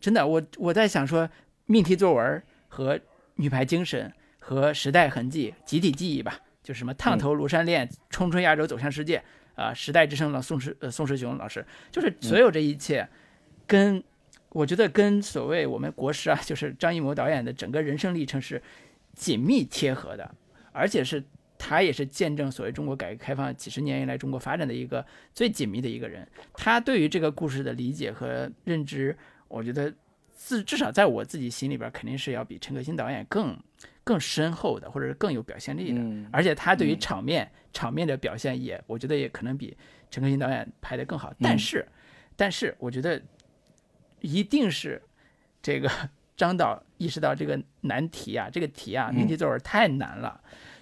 [0.00, 1.28] 真的，我我在想说
[1.66, 2.98] 命题作文和
[3.34, 9.22] 女排精神和时代痕迹集体记忆吧，就什么烫头庐山恋，冲出亚洲走向世界
[9.54, 13.06] 啊，时代之声的宋世呃宋世雄老师，就是所有这一切，
[13.66, 14.02] 跟
[14.50, 18.62] 我觉得跟所谓我们国师啊，就是张艺谋导演的整个人生历程是
[19.14, 20.34] 紧密贴合的，
[20.72, 21.22] 而且是
[21.58, 26.26] 他也是见证所谓中国改革开放几十年以来中国发展的一个最紧密的一个人。
[26.54, 29.16] 他对于这个故事的理解和认知，
[29.48, 29.92] 我觉得
[30.32, 33.58] 自至少在我自己心里边，肯定是要比陈可辛导演更
[34.04, 36.28] 更深厚的，或者是更有表现力的。
[36.30, 39.76] 而且他对于场面场面的表现也，我觉得也可能比
[40.10, 41.32] 陈可辛导演拍的更好。
[41.40, 41.86] 但是，
[42.36, 43.22] 但是我觉得。
[44.22, 45.00] 一定是
[45.62, 45.88] 这个
[46.36, 50.40] 张导意识到这个难题啊，这个题啊，命题作文太难了，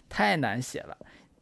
[0.09, 0.97] 太难写了。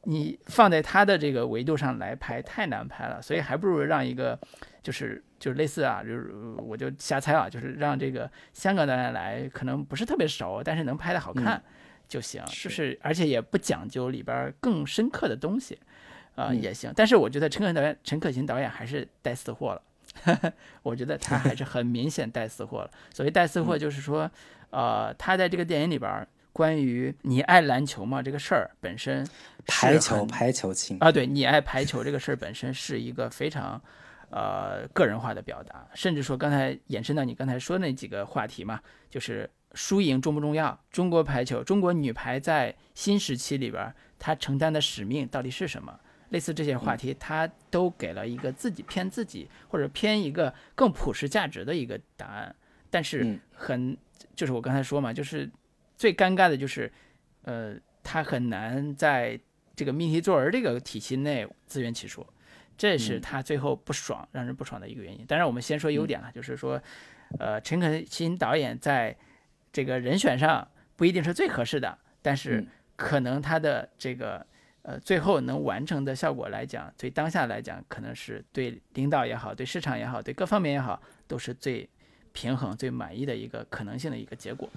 [0.04, 3.22] 你放在他的这个维度上来拍，太难拍了。
[3.22, 4.38] 所以还不如让一个，
[4.82, 11.62] 就是就是类似啊，就是我就瞎猜啊，就是让这个香港导演来，可能不是特别熟，但是能拍的好看
[12.08, 12.42] 就行。
[12.46, 15.78] 就是而且也不讲究里边更深刻的东西
[16.34, 16.92] 啊也行。
[16.96, 19.82] 但是我觉得陈可导演，陈可辛导演还是带私货了。
[20.82, 22.90] 我觉得他还是很明显带私货了。
[23.14, 24.30] 所谓带私货，就是说，
[24.70, 29.26] 呃，他在这个电影里边，关于你爱篮球吗这个事儿本身，
[29.66, 33.80] 排球排球情啊，对你爱排球这个事儿本身是一个非常，
[34.30, 35.86] 呃，个人化的表达。
[35.94, 40.78] 甚至说，刚才延伸到你刚才说那几个话题嘛，就是输赢重不重要？
[40.90, 45.98] 中国排球，中国女排在新时期里边，她承担的使命到底是什么？
[46.28, 52.56] 类似这些话题，他都给了一个自己偏自己或者偏一个更普世价值的一个答案，
[52.88, 53.94] 但是很
[54.34, 55.50] 就是我刚才说嘛，就是
[56.02, 56.90] 最尴尬的就是，
[57.42, 59.38] 呃，他很难在
[59.76, 62.26] 这个命题作文这个体系内自圆其说，
[62.76, 65.24] 这是他最后不爽让人不爽的一个原因。
[65.24, 66.82] 当然，我们先说优点了，就是说，
[67.38, 69.16] 呃，陈可辛导演在
[69.72, 74.44] 这个人选上不一定是最合适的，但是可能他的这个。
[74.84, 81.88] 呃，最后能完成的效果来讲，对当下来讲，可能是对领导也好，对市场也好，对各方面也好，都是最
[82.32, 84.68] 平衡、最满意的一个可能性的一个结果。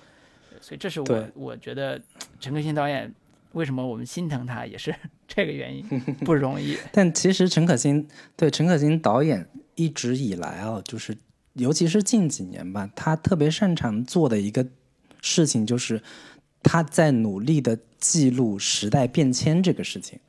[0.62, 2.02] 所以这是我我觉得
[2.40, 3.14] 陈可辛导演
[3.54, 4.94] 为什么我们心疼他，也是
[5.28, 5.84] 这个原因，
[6.26, 6.78] 不容易。
[6.92, 11.18] 但其实陈可辛对陈可辛导演一直以来啊，就是
[11.54, 14.66] 尤其是近几年吧，他特别擅长做的一个
[15.22, 16.02] 事情就是。
[16.68, 20.20] 他在努力的记录时代变迁这个事情，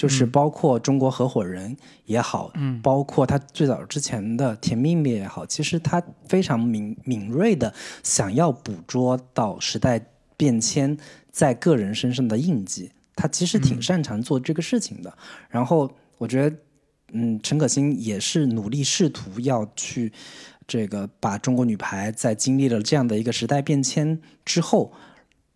[0.00, 10.00] 就是包括中国合伙人也好，嗯，包括他最早之前的甜蜜蜜也好，其实他非常敏敏锐的想要捕捉到时代
[10.38, 10.96] 变迁
[11.30, 15.12] 在个人身上的印记，他其实挺擅长做这个事情的。
[15.50, 16.56] 然后我觉得，
[17.12, 20.10] 嗯，陈可辛也是努力试图要去
[20.66, 24.90] 这个把中国女排在经历了这样的一个时代变迁之后。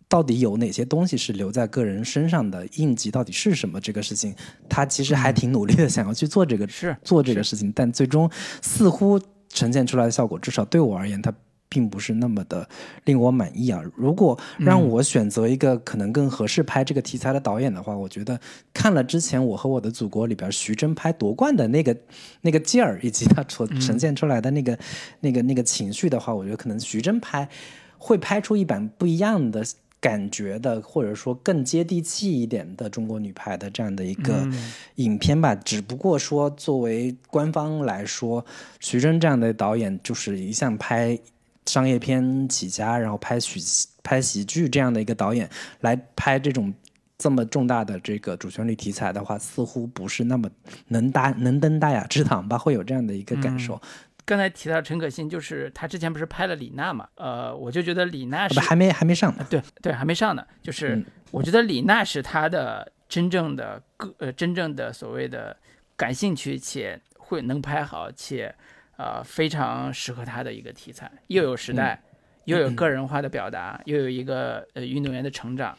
[0.07, 3.09] 到底有哪些东西是留在个人身上的印记？
[3.09, 3.81] 到底是什么？
[3.81, 4.35] 这个事情，
[4.69, 8.29] 他其实还挺努力的，想要去做这个，是做这个事情，但最终
[8.61, 11.33] 似乎呈现出来的效果，至少对我而言，它
[11.67, 12.69] 并不是那么的
[13.05, 13.81] 令我满意啊。
[13.95, 18.39] 如果让我选择一个可能更合适拍这个题材的导演的话，我觉得
[18.73, 21.97] 看了之前《我和我的祖国》里边徐峥拍夺冠的那个
[22.41, 24.77] 那个劲儿，以及他所呈现出来的那个
[25.21, 27.49] 那个那个情绪的话，我觉得可能徐峥拍
[27.97, 29.65] 会拍出一版不一样的。
[29.99, 34.47] 感觉的，或者说更接地气一点的中国女排的这样的一个
[34.95, 35.55] 影片吧。
[35.55, 38.45] 只不过说，作为官方来说，
[38.79, 41.17] 徐峥这样的导演就是一向拍
[41.65, 45.49] 商业片起家，然后拍喜拍喜剧这样的一个导演，
[45.81, 46.71] 来拍这种
[47.17, 50.47] 这么重大的这个主旋律题材的话，似乎不是那么
[50.89, 52.57] 能搭能登大雅之堂吧？
[52.57, 53.81] 会有这样的一个感受。
[54.25, 57.07] 刚才提到陈可辛，就是他之前不是拍了李娜嘛？
[57.15, 59.45] 呃，我就觉得李娜是还没还没上呢。
[59.47, 60.43] 对对，还没上呢。
[60.63, 65.55] 就是我觉得李娜是他的真正的个呃真正的所谓的
[65.95, 68.53] 感兴趣且会能拍好且
[68.97, 72.01] 呃非常适合他的一个题材，又有时代，
[72.45, 75.77] 又有个人化的表达，又有一个呃运动员的成长，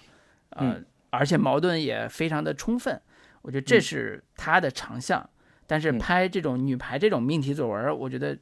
[0.50, 0.80] 呃，
[1.10, 3.00] 而且矛盾也非常的充分。
[3.42, 5.28] 我觉得这是他的长项。
[5.66, 8.38] 但是拍这种女排这种命题作文，我觉得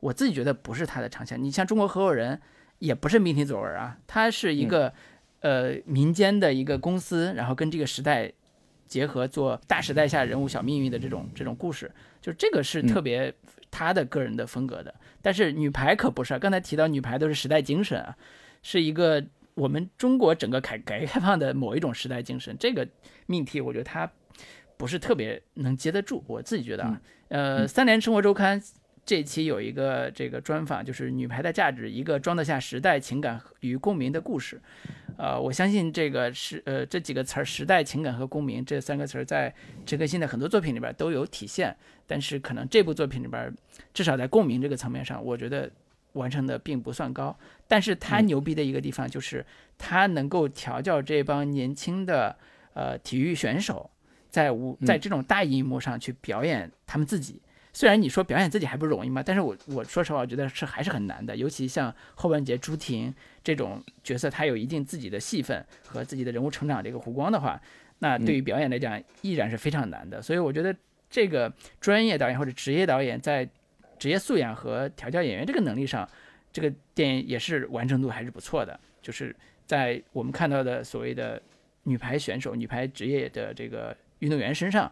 [0.00, 1.42] 我自己觉得不是他的长项。
[1.42, 2.40] 你像中国合伙人，
[2.78, 4.92] 也不是命题作文啊，它是一个
[5.40, 8.32] 呃民间的一个公司，然后跟这个时代
[8.86, 13.32] 结合做大时代下人物小命运的这种这种故事，就这个是特别
[13.70, 14.94] 他的个人的风格的。
[15.20, 18.16] 但是女排可不是，刚才提到女排都是时代精神啊，
[18.62, 22.56] 是一个我们中国整个改改革开放的某一种时代精神。
[22.58, 22.86] 这个
[23.26, 24.10] 命题，我觉得它。
[24.82, 28.60] 不是特别能接得住，我自己觉得啊，呃，三联生活周刊
[29.06, 34.60] 这期有一个这个专访，就是女排的价值，一个装得下时代情感与共鸣的故事，
[35.16, 39.54] 呃，我相信这个是呃这几个词儿，时代情感和共鸣这三个词儿，在
[39.86, 43.54] 陈可辛的很多作品里边都有体现，但是可能这部作品里边，
[43.94, 45.70] 至少在共鸣这个层面上，我觉得
[46.14, 49.46] 完成的并不算高，但是他牛逼的一个地方就是
[49.78, 52.36] 他能够调教这帮年轻的
[52.74, 53.88] 呃体育选手，
[54.32, 57.40] 在无在这种大荧幕上去表演他们自己。
[57.74, 61.36] 虽然你说表演自己还不容易嘛，但是我我说实话，我觉得是还是很难的。
[61.36, 63.14] 尤其像后半截朱婷
[63.44, 67.60] 这种角色，她有一定自己的戏份和自己的人物成长这个弧光的话，
[68.00, 70.20] 那对于表演来讲依然是非常难的。
[70.20, 70.74] 所以我觉得
[71.08, 73.48] 这个专业导演或者职业导演在
[73.98, 76.06] 职业素养和调教演员这个能力上，
[76.52, 78.78] 这个电影也是完成度还是不错的。
[79.00, 81.40] 就是在我们看到的所谓的
[81.84, 84.90] 女排选手、女排职业的这个运动员身上。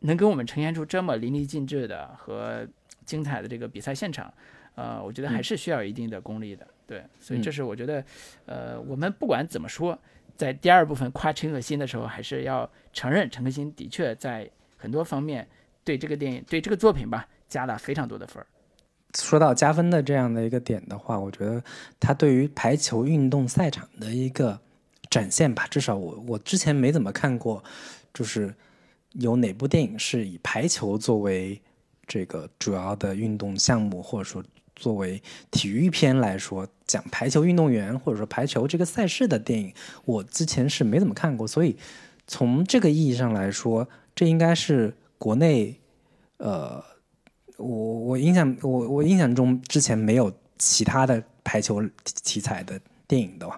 [0.00, 2.68] 能给我们呈现出这么淋漓尽致的和
[3.06, 4.32] 精彩的这个比赛现场，
[4.74, 6.68] 呃，我觉得还是需要一定的功力的。
[6.86, 8.04] 对，所以这是我觉得，
[8.44, 9.98] 呃，我们不管怎么说，
[10.36, 15.48] 在第二部分夸陈可辛的时候，还是要承认陈可辛的确在很多方面
[15.82, 18.46] 对这个电影、对这个作品吧，加了非常多的分儿。
[19.18, 21.64] 说到加分的这样的一个点的话，我觉得
[21.98, 24.60] 他对于排球运动赛场的一个
[25.08, 27.64] 展现吧，至少我我之前没怎么看过，
[28.16, 28.54] 就是。
[29.18, 31.58] 有哪部电影是以排球作为
[32.06, 34.44] 这个主要的运动项目，或者说
[34.74, 39.72] 作为体育片来说讲排球运动员或者说排球这个赛事的电影？
[40.04, 41.74] 我之前是没怎么看过，所以
[42.26, 45.80] 从这个意义上来说，这应该是国内
[46.36, 46.84] 呃，
[47.56, 51.82] 我我印象我我印象中之前没有其他的排球
[52.22, 53.48] 题材的电影的。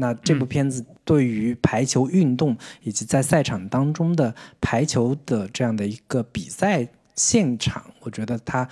[0.00, 6.86] 那这部片子对于排球运动以及在赛场当中的排球的这样的一个比赛
[7.16, 8.68] 现场，我觉得它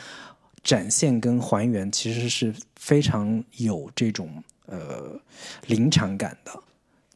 [0.62, 5.20] 展现跟还原其实是非常有这种呃
[5.66, 6.52] 临场感的，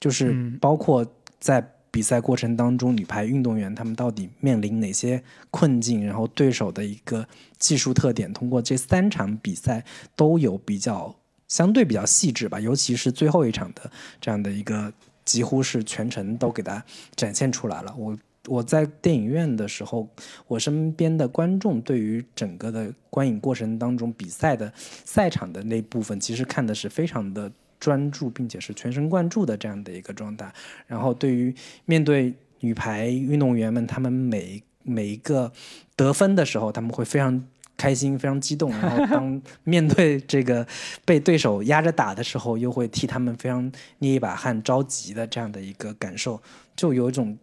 [0.01, 1.07] 就是包括
[1.39, 7.25] 在比赛过程当中，女排运动员他们到底面临哪些困境，然后对手的一个
[7.59, 9.85] 技术特点，通过这三场比赛
[10.17, 11.15] 都有比较。
[11.51, 13.91] 相对比较细致吧，尤其是最后一场的
[14.21, 14.91] 这样的一个，
[15.25, 16.83] 几乎是全程都给它
[17.17, 17.93] 展现出来了。
[17.99, 20.09] 我我在电影院的时候，
[20.47, 30.51] 我身边的观众对于整个的观影过程当中比赛的赛场的那部分，其实看的是非常的专注，并且是全神贯注的这样的一个状态。
[30.87, 31.53] 然后对于
[31.85, 35.53] 面对女排运动员们，他们每每一个
[35.97, 37.45] 得分的时候，他们会非常。
[37.81, 38.71] 开心，非常激动。
[38.71, 40.67] 然后当 面对这个
[41.07, 46.41] 被对手压着打的时候，又会替他们非常捏一把汗、着急的这样的一个感受，
[46.77, 47.39] 就有一种，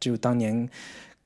[0.00, 0.68] 就当年。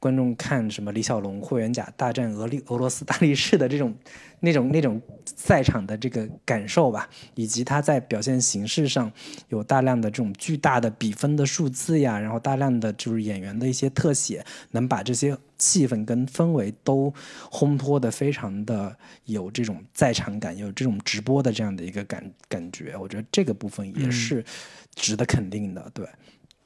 [0.01, 3.95] 观众看什么李小龙霍元甲大战俄利俄罗斯大力士的这种
[4.41, 9.11] 那种那种赛场的这个感受吧，以及他在表现形式上
[9.49, 17.13] 有大量的这种巨大的比分的数字呀，然后大量的就是演员的一些特写，能把这些气氛跟氛围都
[17.51, 24.45] 烘托的非常的有这种在场感，有这种直播的这样的一个感感觉，我觉得这个部分也是
[24.95, 26.07] 值得肯定的，对。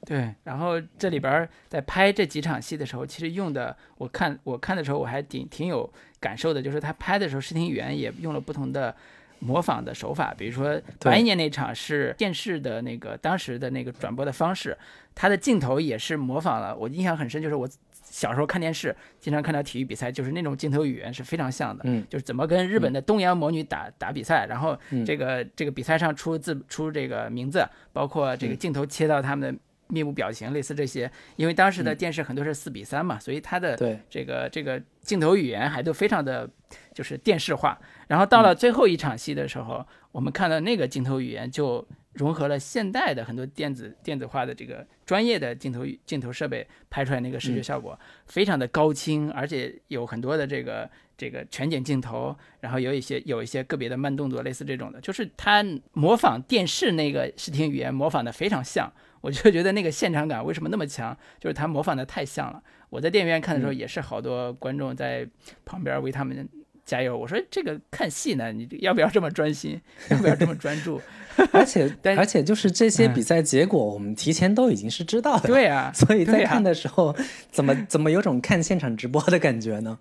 [0.05, 5.89] 对，然后这里边在拍这几场戏的时候，其实用的，我看我看的时候我还挺挺有
[6.19, 8.93] 感受的，就是他拍的时候，视听语言也用了不同的
[9.39, 14.77] 模仿的手法，比如说八一年那场是电视的那个当时的那个转播的方式，
[15.15, 17.65] 他的镜头也是模仿了，我印象很深，就是我
[18.03, 29.59] 小时候看电视经常看到体育比赛，就是那种镜头语言是非常像的，嗯，就是怎么跟日本的东洋魔女打打比赛，然后这个这个比赛上出字出这个名字，包括这个镜头切到他们的。
[29.93, 33.77] 面部表情类似这些，因为当时的电视很多是四比三嘛，所以它的
[34.09, 36.49] 这个这个镜头语言还都非常的，
[36.93, 37.79] 就是电视化。
[38.07, 58.91] 然后到了最后一场戏的时候，我们看到那个镜头语言就融合了现代的很多电子电子化的这个专业的镜头镜头设备拍出来那个视觉效果，非常的高清，而且有很多的这个这个全景镜头，然后有一些有一些个别的慢动作，类似这种的，就是它模仿电视那个视听语言模仿的非常像。
[59.23, 62.61] 我就觉得那个现场感为什么那么强，就是他模仿的太像了。
[62.89, 65.25] 我在电影院看的时候，也是好多观众在
[65.63, 66.45] 旁边为他们
[66.83, 67.17] 加油。
[67.17, 71.01] 我说这个看戏呢，你要不要这么专心，要不要这么专注？
[71.53, 75.47] 而且 而且就是这些比赛结果，我们提前都已经是知道的。
[75.47, 77.15] 对啊，所以在看的时候，
[77.49, 79.97] 怎么怎么有种看现场直播的感觉呢？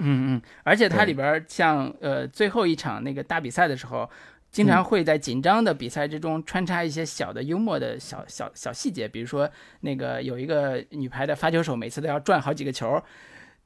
[0.00, 4.10] 嗯嗯，而且它里边像呃最后一场那个大比赛的时候。
[4.56, 9.46] 经常会在紧张的比赛之中穿插一些小的幽默的小小小细节，比如说
[9.80, 12.98] 那个有一个女排的发球手，每次都要转好几个球，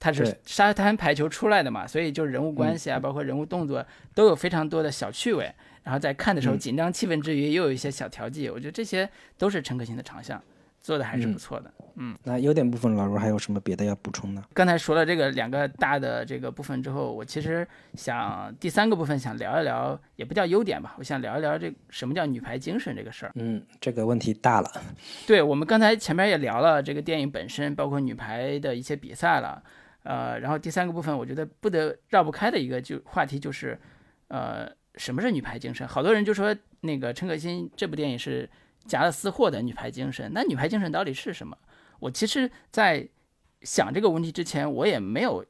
[0.00, 3.86] 她是沙滩排球出来的嘛，所以就人物关系啊，包括人物动作
[4.16, 5.54] 都有非常多的小趣味。
[5.84, 10.42] 然后在看的时候，紧张气氛之余又有一些小调剂，我觉得这些都是陈可辛的长项。
[10.80, 11.72] 做的还是不错的。
[11.96, 14.42] 嗯，那优点部分，老卢还有什么别的要补充呢？
[14.54, 23.32] 刚才说了这个两个大的这个部分之后，我其实想第三个部分想聊一聊，也不叫优点吧，我想聊一聊这什么叫女排精神这个事儿。
[23.34, 24.70] 嗯，这个问题大了。
[25.26, 29.62] 对我们刚才前面也聊了这个电影本身，包括女排的一些比赛了，
[30.04, 33.78] 呃，然后第三个部分，我觉得不得绕不开的一个就话题就是，
[34.28, 35.86] 呃，什么是女排精神？
[35.86, 38.48] 好多人就说那个陈可辛这部电影是
[38.86, 41.56] 夹了私货的女排精神，那女排精神到底是什么？
[42.00, 43.08] 我其实，在
[43.62, 45.44] 想这个问题之前，我也没有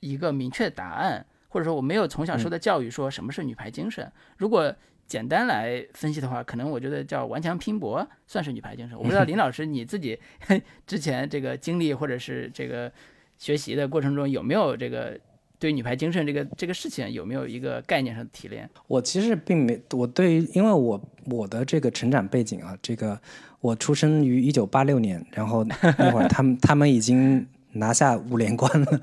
[0.00, 4.10] 一个明确的答案，或者说我没有从小受的教育说什么是女排精神。
[4.36, 4.74] 如果
[5.06, 8.96] 简单来分析的话，可能我觉得叫顽强拼搏算是女排精神。
[8.96, 10.18] 我不知道 林老师你自己
[10.86, 12.92] 之前这个经历或者是这个
[13.36, 15.18] 学习的过程中有没有这个
[15.58, 18.68] 对女排精神这个这个事情有没有一个概念上的提炼？
[18.86, 23.20] 我其实并没，我对，因为我我的这个成长背景啊，这个。
[23.58, 29.00] 我出生于一九八六年，然后那会儿他们 他们已经拿下五连冠了，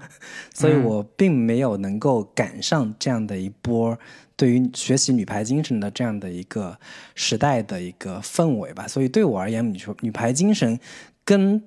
[0.53, 3.97] 所以我并没有能够赶上这样的一波
[4.37, 6.79] 对于学习女排精神的这样的一个
[7.13, 8.87] 时代的一个氛围吧。
[8.87, 10.79] 所以对我而言，你说女排精神
[11.25, 11.61] 跟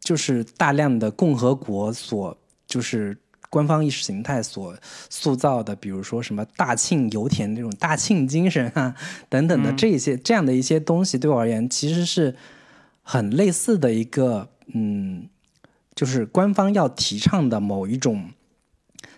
[0.00, 2.36] 就是大量的共和国所
[2.66, 3.16] 就是。
[3.52, 4.74] 官方意识形态所
[5.10, 8.96] 塑造的，比如说什么大庆油田这种大庆精神啊，
[9.28, 12.34] 等等的这些这样的一些东西，对我而言其实是
[13.02, 15.28] 很类似的一个，嗯，
[15.94, 18.30] 就是官方要提倡的某一种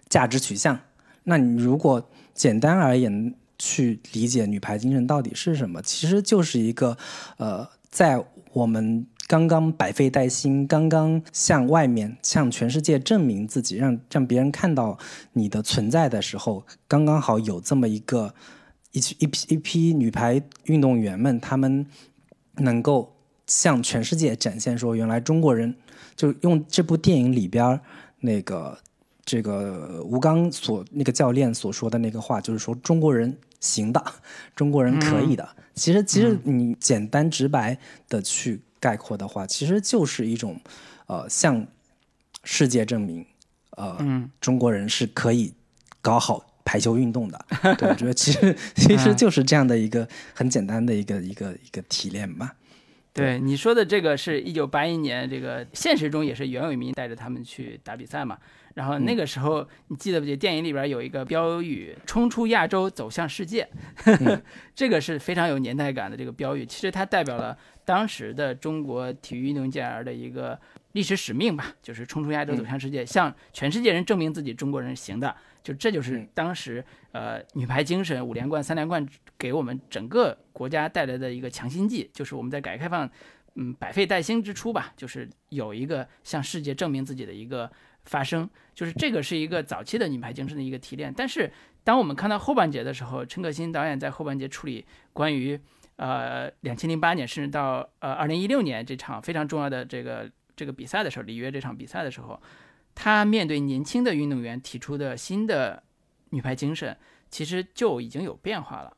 [0.09, 0.81] 价值取向。
[1.23, 6.99] 那你如果简单而言去理解女排精神到底是什么，其实就是一个，
[7.37, 9.07] 呃，在我们。
[9.27, 14.99] 刚刚百废待兴，刚刚向外面、向全世界证明自己，让让别人看到
[15.33, 18.35] 你的存在的时候，刚刚好有这么一个
[18.93, 21.87] 一一批一批女排运动员们，他们
[22.57, 23.17] 能够
[23.47, 25.75] 向全世界展现说，原来中国人
[26.15, 27.81] 就用这部电影里边
[28.21, 28.79] 那个
[29.25, 34.05] 这个吴刚所那个教练所说的那个话，就是说中国人行的，
[34.55, 35.49] 中国人可以的。
[35.75, 38.61] 其实，其实你简单直白的去。
[38.85, 40.61] 概括的话，其实就是一种，
[41.07, 41.67] 呃，向
[42.43, 43.25] 世界证明，
[43.79, 43.97] 呃，
[44.43, 45.55] 中国人是可以
[46.03, 47.47] 搞好排球运动的。
[47.79, 52.55] 对，我觉得其实其实就是这样的一个很简单的一个一个一个提炼吧。
[53.15, 58.37] 对你说的这个是一九八一年，这个现实中也是袁伟民带着他们去打比赛嘛。
[58.75, 63.69] 然后那个时候，你记得不记得电影里边有一个标语“冲出亚洲，走向世界”，
[64.75, 66.67] 这个是非常有年代感的这个标语。
[66.67, 70.59] 其实它代表了当时的中国体育运动健儿的一个
[70.91, 75.33] 历史使命吧，就是冲出亚洲，走向世界，向全世界人证明自己中国人行的。
[75.63, 79.07] 就这就是当时呃女排精神五连冠、三连冠
[79.39, 83.09] 给我们整个国家带来的一个强心剂，就是我们在改革开放
[83.55, 87.71] 嗯百废待兴之初吧，就是有一个向世界证明自己的一个。
[88.05, 91.53] 发生就是这个是一个早期的女排精神的一个提炼，但是
[91.83, 95.59] 当我们看到后半节的时候，陈可辛导演在后半节处理关于
[95.97, 102.41] 呃两千零八年甚至到呃二零一六年这场非常重要的这个这个比赛的时候，里约这场比赛的时候，
[102.95, 105.83] 他面对年轻的运动员提出的新的
[106.31, 106.97] 女排精神，
[107.31, 108.97] 其实就已经有变化了。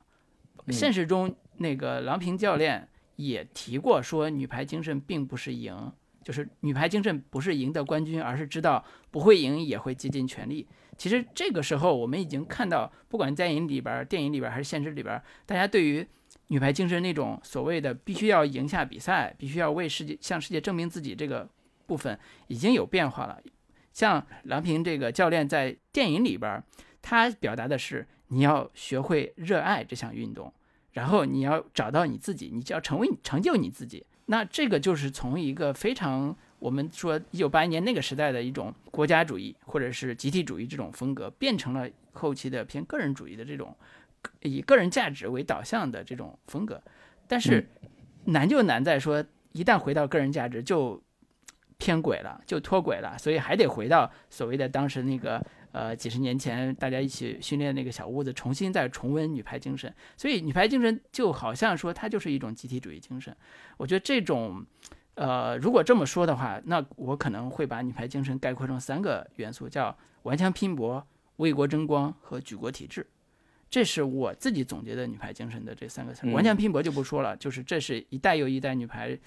[0.70, 5.92] 现实中那个郎平教练也提过说，女排精神并不是赢。
[6.27, 10.66] 就是女排精神不是赢得冠军，而是知道不会赢也会竭尽全力。
[10.99, 16.05] 其实这个时候，我们已经看到，不管在影里边、电影里边还是现实里边，大家对于
[16.49, 21.49] 女排精神那种所谓的必须要赢下比赛、必须要为世界向世界证明自己这个
[21.87, 22.18] 部分
[22.49, 23.41] 已经有变化了。
[23.93, 26.61] 像郎平这个教练在电影里边，
[27.01, 30.53] 他表达的是你要学会热爱这项运动，
[30.91, 34.05] 然后你要找到你自己，你就要成为成就你自己。
[34.27, 43.74] 那这个就是从一个非常我们说一九八一年那个时代的一种国家主义或者是集体主义这种风格，变成了后期的偏个人主义的这种
[44.43, 46.81] 以个人价值为导向的这种风格。
[47.27, 47.66] 但是
[48.24, 51.03] 难就难在说，一旦回到个人价值就
[51.79, 55.45] 偏轨了，就脱轨了，所以还得回到所谓的当时那个。
[55.77, 63.37] 呃，几十年前大家一起训练那个小屋子，重新再重温女排精神，所以女排精神就好像说它就是一种集体主义精神。
[63.77, 64.64] 我觉得这种，
[65.16, 71.07] 呃，如果这么说的话，那我可能会把女排精神概括成三个元素，叫顽强拼搏、
[71.37, 73.07] 为国争光和举国体制。
[73.68, 76.27] 这是我自己总结的女排精神的这三个词。
[76.31, 79.18] 顽强拼搏就不说了，就是这是一代又一代女排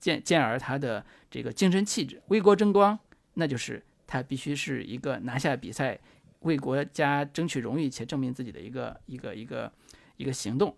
[0.00, 2.20] 健健儿她的这个精神气质。
[2.26, 2.98] 为国争光，
[3.34, 3.80] 那就是。
[4.12, 5.98] 他必须是一个拿下比赛、
[6.40, 9.72] 为国家争取荣誉且证明自己的一个一个一个
[10.18, 10.76] 一个行动，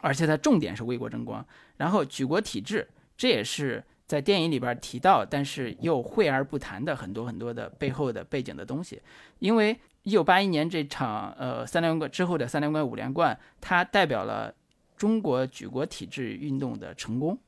[0.00, 1.46] 而且他重点是为国争光。
[1.76, 9.00] 然后举国体制，这也是在电影里边提到，但是又讳而不谈的很多很多的背后的背景的东西。
[9.38, 14.52] 因为一九八一年这场呃三连冠之后的三连冠、五连冠，它代表了
[14.96, 17.38] 中国举国体制运动的成功。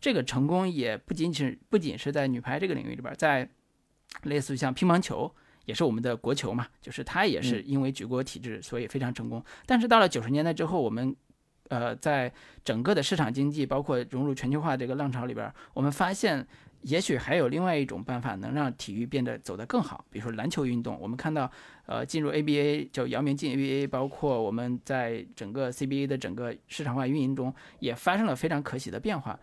[0.00, 3.46] 这个成功也不仅仅不仅是在女排这个领域里边，在
[4.24, 5.30] 类似于像乒乓球，
[5.64, 9.42] 也是我们的国球嘛，就是它也是因为举国体制，所以非常成功。
[9.66, 11.14] 但是到了九十年代之后，我们
[11.68, 12.32] 呃，在
[12.64, 16.46] 整个的市场经济，包括融入全球化这个浪潮里边，我们发现，
[16.82, 20.04] 也许还有另外一种办法能让体育变得走得更好。
[20.08, 21.50] 比如说篮球运动，我们看到，
[21.86, 29.36] 呃，进入 ABA 就姚明进 ABA，包括我们在整个 CBA 的整个市场化运营中，也发生了非常可喜的变化。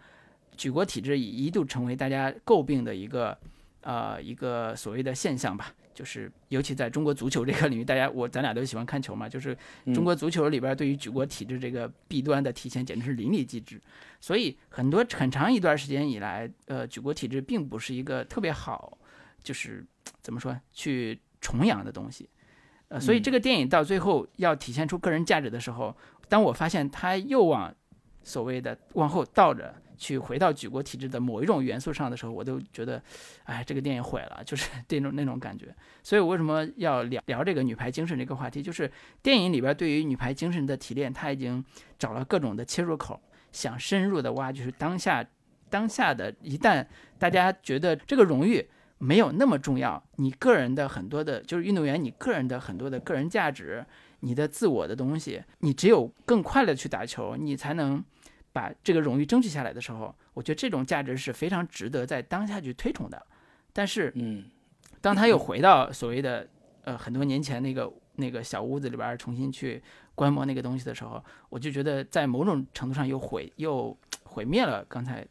[0.56, 3.38] 举国体制一度成为大家诟病的一个，
[3.84, 5.74] 呃，一个所谓的现象吧。
[5.94, 9.56] 就是尤其在中国足球这个领域，大家我咱俩都喜欢看球嘛，就是
[9.94, 13.80] 中国足球里边对于举国体制这个弊端的体现简直是淋漓尽致。
[14.20, 18.98] 所以很多很长一段时间以来，呃，举国体制并不是一个特别好，
[19.44, 19.86] 就是
[20.20, 22.28] 怎么说去崇洋的东西。
[22.88, 25.96] 呃，所以这个电影到最后要体现出个人价值的时候，
[26.28, 27.72] 当我发现他又往
[28.24, 29.76] 所谓的往后倒着。
[30.04, 33.02] 去回到举国体制的某一种元素上的时候，我都觉得，
[33.46, 35.74] 哎，这个电影毁了，就是 那种那种感觉。
[36.04, 38.62] 所以，我为什么要聊聊这个女排精神这个话题？
[38.62, 38.92] 就是
[39.22, 41.64] 电影里边对于女排精神的提炼，他已经
[41.98, 43.18] 找了各种的切入口，
[43.54, 45.26] 想深入的挖，就是当下
[45.70, 46.86] 当下的一旦
[47.18, 53.86] 大家觉得这个荣誉没有那么重要，你个人的很多的，就是运动员你个人的很多的个人价值，
[54.20, 58.04] 你的自我的东西，你只有更快乐去打球，你才能。
[58.54, 63.22] 把这个荣誉争取下来的时候，我觉得这种价值是非常值得在当下去推崇的。
[63.74, 64.46] 但是，嗯，
[65.02, 66.48] 当他又回到所谓的
[66.84, 69.82] 呃很多年前那个那个小屋子里边重新去
[70.14, 75.26] 观摩那个东西的时候，我就觉得在某种程度上又毁又毁灭了刚才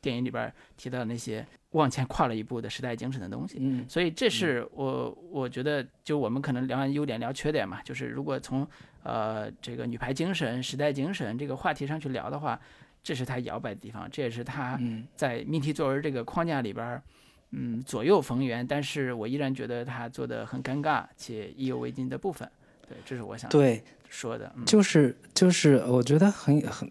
[0.00, 3.58] 电影里边提到的那些往前跨了一步的时代精神的东西。
[3.60, 8.66] 嗯，所以这是我我觉得就我们可能聊完优点聊缺点嘛，就是如果从
[9.04, 12.58] 呃，这个女排精神、时代精神这个话题上去聊的话，
[13.02, 14.80] 这是他摇摆的地方，这也是他
[15.14, 17.02] 在命题作文这个框架里边，
[17.50, 18.66] 嗯，左右逢源。
[18.66, 22.50] 但是我依然觉得他做的很尴尬且意犹未尽的部分。
[22.88, 24.50] 对，这是我想对说的。
[24.64, 26.88] 就是就是，我觉得很很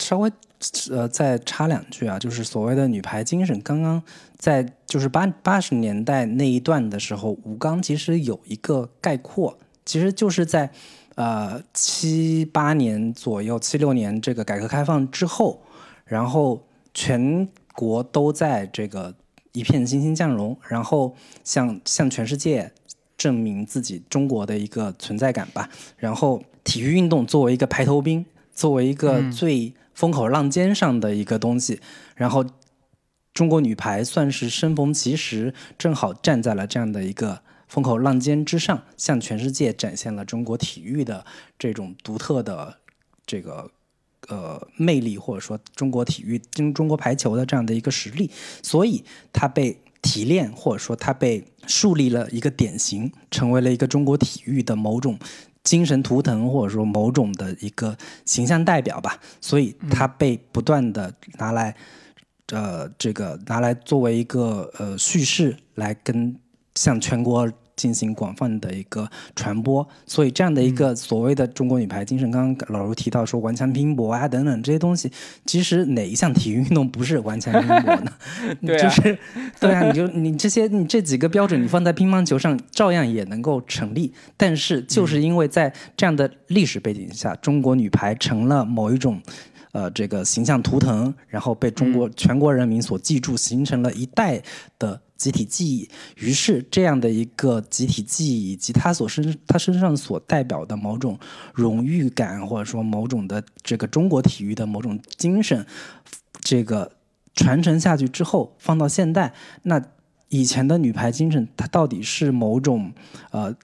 [0.00, 0.28] 稍微
[0.90, 4.02] 呃再插两句啊，就是所谓的女排精神，刚刚
[4.36, 10.72] 在就是八八十年代那一段的时候，吴刚其实有一个概括，其实就是在。
[11.14, 15.60] 呃，七八年左右，七六年这个改革开放之后，
[16.06, 19.14] 然后全国都在这个
[19.52, 22.72] 一片欣欣向荣，然后向向全世界
[23.18, 25.68] 证明自己中国的一个存在感吧。
[25.98, 31.78] 然后体育运动作为一个排头兵，作为一个最风口浪尖上的一个东西，
[32.14, 32.42] 然后
[33.34, 37.42] 中国女排算是生逢其时，正好站在了这样的一个。
[37.72, 41.24] 风口浪尖之上，向全世界展现了中国体育的
[41.58, 42.76] 这种独特的
[43.24, 43.70] 这个
[44.28, 48.30] 呃魅力，或者说中国体育、中中国排球的这样的一个实力，
[48.62, 49.02] 所以
[49.32, 55.18] 它被提炼，或者说它被树立了一个典型，成为了一个中国体育的某种
[55.64, 57.96] 精神图腾，或者说某种的一个
[58.26, 59.18] 形象代表吧。
[59.40, 61.74] 所以它被不断的拿来
[62.50, 66.36] 呃这个拿来作为一个呃叙事来跟
[66.74, 67.50] 向全国。
[67.76, 75.10] 进行广泛的一个传播，所以这样的一个所谓的中国女排精神，刚刚老卢提到说顽强拼搏啊等等这些东西，
[75.46, 78.12] 其实哪一项体育运动不是顽强拼搏呢？
[78.60, 79.18] 对啊，就是
[79.58, 84.12] 对啊， 你就你这些你这几个标准，你放在乒乓球上照样也能够成立。
[84.36, 89.20] 但是就是因为在这样的历史背景下，中国女排成了某一种
[89.72, 94.42] 呃这个形象图腾，然后被中国全国人民所记住，形成了一代
[94.78, 95.00] 的。
[95.22, 101.16] 集体记忆，于是这样的一个集体记忆以及他所身他身上所代表的某种
[101.54, 105.64] 荣誉感，或者说某种的这个中国体育的某种精神，
[106.40, 106.90] 这个
[107.34, 109.80] 传承下去之后，放到现代，那
[110.28, 112.92] 以前的女排精神，它到底是某种
[113.30, 113.54] 呃，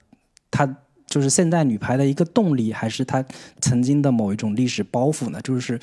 [0.49, 3.25] 它就是现代女排的一个动力，还是它
[3.59, 5.41] 曾经的某一种历史包袱呢？
[5.41, 5.77] 就是。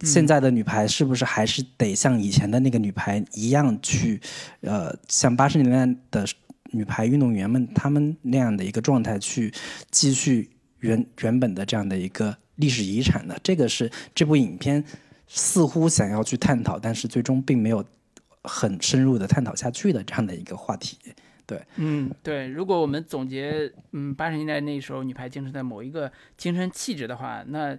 [0.00, 4.20] 现在的女排是不是还是得像以前的那个女排一样去，
[4.60, 6.26] 呃，像八十年代的
[6.70, 9.52] 女排运动员们他们那样的一个状态去
[9.90, 13.36] 继续原原本的这样的一个历史遗产呢？
[13.42, 14.84] 这个是这部影片
[15.26, 17.84] 似乎想要去探讨，但是最终并没有
[18.44, 20.96] 很深入的探讨下去的这样的一个话题。
[21.44, 22.46] 对，嗯，对。
[22.46, 27.76] 如果我们总结，嗯，八十年代那时候女排精神的某一个精神气质的话，那。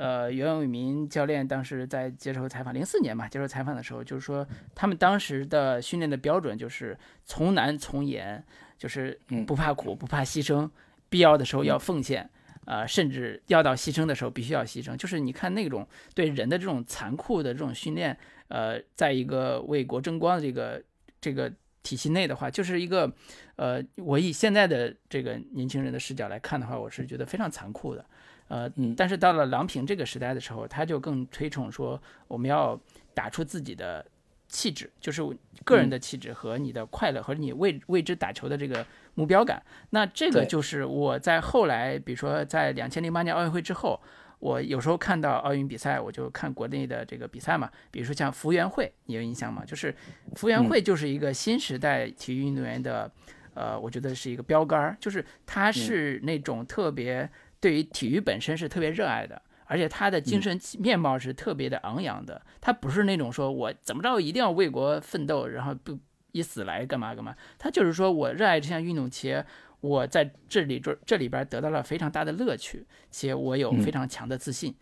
[0.00, 8.42] 呃，袁伟民教练当时在接受采访，零四年嘛，接受采访的时候，就是说他们当时的训练的标准就是从难从严，
[8.78, 10.70] 就是不怕苦，不怕牺牲，
[11.10, 12.30] 必要的时候要奉献，
[12.64, 14.96] 啊，甚至要到牺牲的时候必须要牺牲。
[14.96, 18.16] 就是你看那种对人的这种残酷的这种训练，
[18.48, 20.82] 呃，在一个为国争光的这个
[21.20, 23.12] 这个体系内的话，就是一个，
[23.56, 28.02] 呃，我以现在的这个年轻人的视角来看的话，我是觉得非常残酷的。
[28.50, 32.76] 呃，但是到了郎平这个时代的时候，他就更推崇说，我们要
[33.14, 34.04] 打出自己的
[34.48, 35.22] 气质，就是
[35.64, 38.84] 个人的气质和你的快乐和你为为之打球的这个
[39.14, 39.62] 目标感。
[39.90, 44.00] 那这个就是我在后来，比如说在两千零八年奥运会之后，
[44.40, 49.62] 我有时候看到奥运比赛，我就看国内的这个比赛嘛，比如说像福原会，你有印象吗？
[49.64, 49.94] 就是
[50.34, 53.08] 福原会就是一个新时代体育运动员的，
[53.54, 57.30] 呃，我觉得是一个标杆儿，就是他是那种特别。
[57.60, 62.40] 对于体育本身是特别热爱的，而且他的精神面貌是特别的昂扬的。
[62.58, 65.98] 他不是那种说我怎么着一定要为国奋斗，然后不
[66.32, 67.36] 以死来干嘛干嘛。
[67.58, 69.44] 他就是说我热爱这项运动，且
[69.80, 74.74] 我在这里这这里边得到了非常大的乐趣，且我有非常强的自信，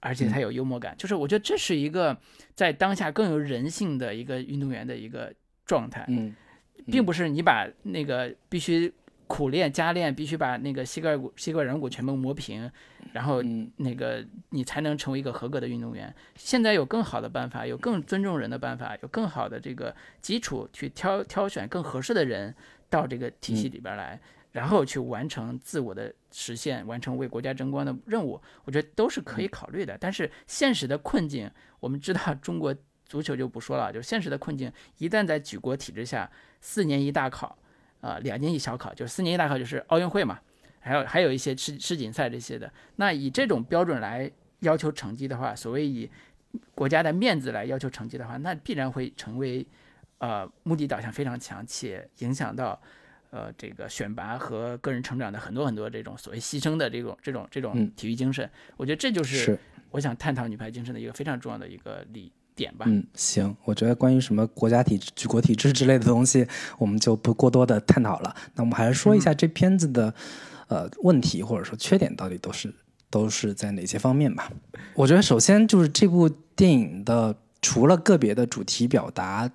[0.00, 0.96] 而且他有幽默感。
[0.96, 2.18] 就是我觉得这是一个
[2.54, 5.30] 在当下更有人性的一个运动员的一个
[5.66, 6.34] 状态，嗯
[6.86, 8.90] 并不是你把那个必须。
[9.26, 12.70] 苦练加练，必须把那个膝盖骨、膝盖软骨全部磨平，
[13.12, 13.42] 然后
[13.76, 16.14] 那个你才能成为一个合格的运动员。
[16.36, 22.54] 现在有更好的办法，有更尊重人的办法，有更好的这个基础去挑挑选更合适的人
[22.90, 24.20] 到这个体系里边来，
[24.52, 28.40] 然后去完成自我的实现，完成为国家争光的任务。
[28.64, 29.96] 我觉得都是可以考虑的。
[29.98, 31.50] 但是现实的困境，
[31.80, 32.74] 我们知道 中国
[33.06, 37.58] 足球就不说了，就是现实的困境，一旦在举国体制下，四年一大考。
[38.04, 40.38] 啊，两年一小考，就是四年一大考，就是奥运会嘛，
[40.78, 42.70] 还有还有一些世世锦赛这些的。
[42.96, 44.30] 那以这种标准来
[44.60, 46.10] 要求成绩的话，所谓以
[46.74, 49.66] 国家的面子来要求成绩的话，那必然会成为
[50.18, 52.78] 呃目的导向非常强，且影响到
[53.30, 58.46] 呃这个选拔和个人成长的很多很多这种所谓牺牲的这种这种这种体育精神。
[58.76, 59.58] 我觉得这就是
[59.90, 62.30] 我想探讨女排精神的一个非常重要的一个理。
[62.56, 66.46] 点吧，嗯，行，我觉得关于什么国家体制、举国体制之类的东西，
[66.78, 68.34] 我们就不过多的探讨了。
[68.54, 70.14] 那我们还是说一下这片子的，
[70.68, 72.72] 呃，问题或者说缺点到底都是
[73.10, 74.52] 都是在哪些方面吧。
[74.94, 79.50] 我觉得首先就是这部电影的除了个别的主题表达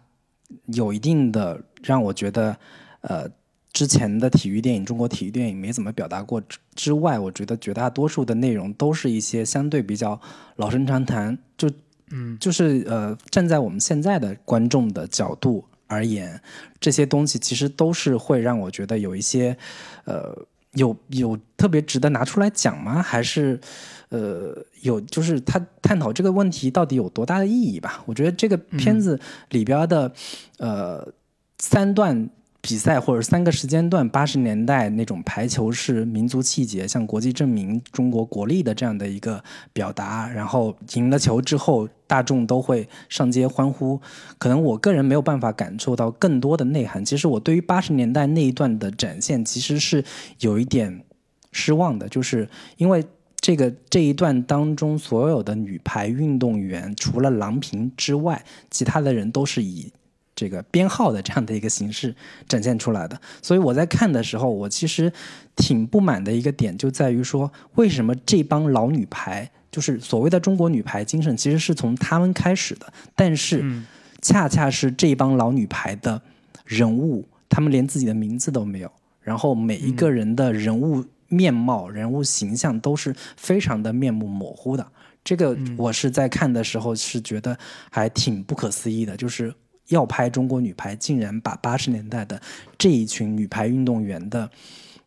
[0.65, 2.57] 有一定的让我觉得，
[3.01, 3.29] 呃，
[3.71, 6.41] 之前的体育电影、中国体育电影没怎么表达过
[6.75, 10.19] 之外，我觉得绝大多数的内容都是一些相对比较
[10.57, 11.69] 老生常谈，就。
[12.11, 16.41] 嗯，就是呃，站在我们现在的观众的角度而言，
[16.79, 19.57] 这些东西其实都是会让我觉得有一些，
[20.05, 20.35] 呃，
[20.73, 23.01] 有有特别值得拿出来讲吗？
[23.01, 23.59] 还是，
[24.09, 28.03] 呃，有就是他探讨这个问题到底有多大的意义吧？
[28.05, 30.11] 我觉得这个片子里边的，
[30.57, 31.13] 呃，
[31.57, 32.29] 三段。
[32.61, 39.41] 比赛或者三个时间段，八十年代那种排球是民族气节，向国际证明中国国力的这样的一个
[39.71, 40.29] 表达。
[40.29, 43.99] 然后赢了球之后，大众都会上街欢呼。
[44.37, 47.03] 可能我个人没有办法感受到更多的内涵。
[47.03, 50.03] 其实我对于八十年代那一段的展现，其实是
[50.39, 51.05] 有一点
[51.53, 53.01] 失望的，就是因为
[53.37, 59.93] 这个这一段当中所有的女排运动员，除了郎平之外，其他的人都是以。
[60.39, 62.15] 这个编号的这样的一个形式
[62.47, 65.11] 展现出来的，所以我在看的时候，我其实
[65.57, 73.61] 挺不满的一个点就在于说，为什么这帮老女排，就是所谓的中国女排精神，其实是从他们开始的，但是
[74.21, 76.21] 恰恰是这帮老女排的
[76.63, 78.89] 人物，他们连自己的名字都没有，
[79.21, 84.87] 然后每一个人的人物面貌、人物形象都是非常的面目模糊的。
[85.21, 87.57] 这个我是在看的时候是觉得
[87.91, 89.53] 还挺不可思议的，就是。
[89.89, 92.41] 要拍中国女排，竟然把八十年代的
[92.77, 94.49] 这一群女排运动员的，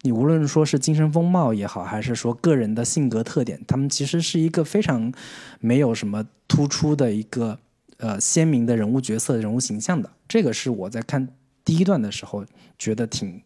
[0.03, 5.13] 你无论说是精神风貌也好，还是说个人的性格特点，他们其实是一个非常
[5.61, 7.59] 没有什么突出的一个
[7.97, 10.11] 呃鲜明的人物角色、人物形象的。
[10.29, 11.29] 这个是我在看
[11.65, 12.45] 第一段的时候
[12.79, 13.41] 觉得挺。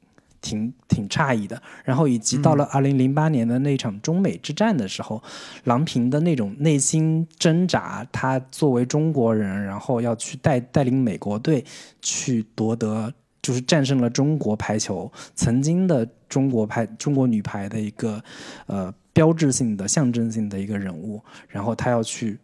[0.46, 5.20] 挺挺诧异的，然后以及到了二零零八年的那场中美之战的时候，
[5.64, 11.64] 郎平的那种内心挣扎，他作为中国人，然后要去带带领美国队
[12.00, 18.22] 去夺得，就是战胜了中国排球曾经的中国排中国女排的一个
[18.66, 22.38] 呃标志性的象征性的一个人物，然后他要去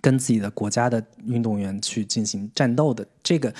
[0.00, 3.52] 跟自己的国家的运动员去进行战斗的这个。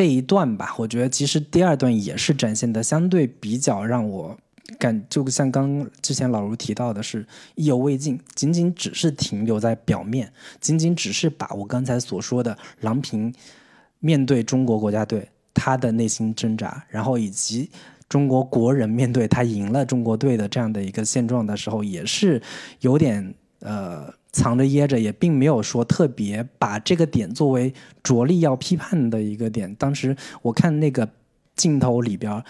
[0.00, 4.34] 这一段吧，我觉得其实第二段也是展现的相对比较让我
[4.78, 13.30] 感就像刚之前老卢提到的是意犹未尽，仅仅只是停留在表面，仅仅只是把我刚才所说的郎平
[13.98, 17.68] 面对中国国家队他的内心挣扎，然后以及
[18.08, 22.40] 中国国人面对他赢了中国队的这样的一个现状的时候，也是
[22.80, 27.72] 有点呃藏着掖着，也并没有说特别把这个点作为
[28.02, 29.74] 着力要批判的一个点。
[29.74, 31.08] 当时我看那个
[31.56, 32.42] 镜头里边。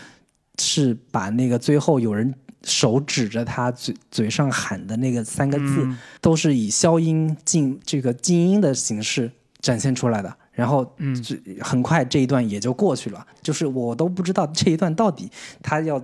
[0.62, 5.88] 是把那个最后有人手指着他嘴嘴上喊的那个三个字，
[6.20, 10.36] 都是以消音静这个静音的形式展现出来的。
[10.52, 11.16] 然后，嗯，
[11.62, 13.26] 很快这一段也就过去了。
[13.40, 15.30] 就是我都不知道这一段到底
[15.62, 15.98] 他要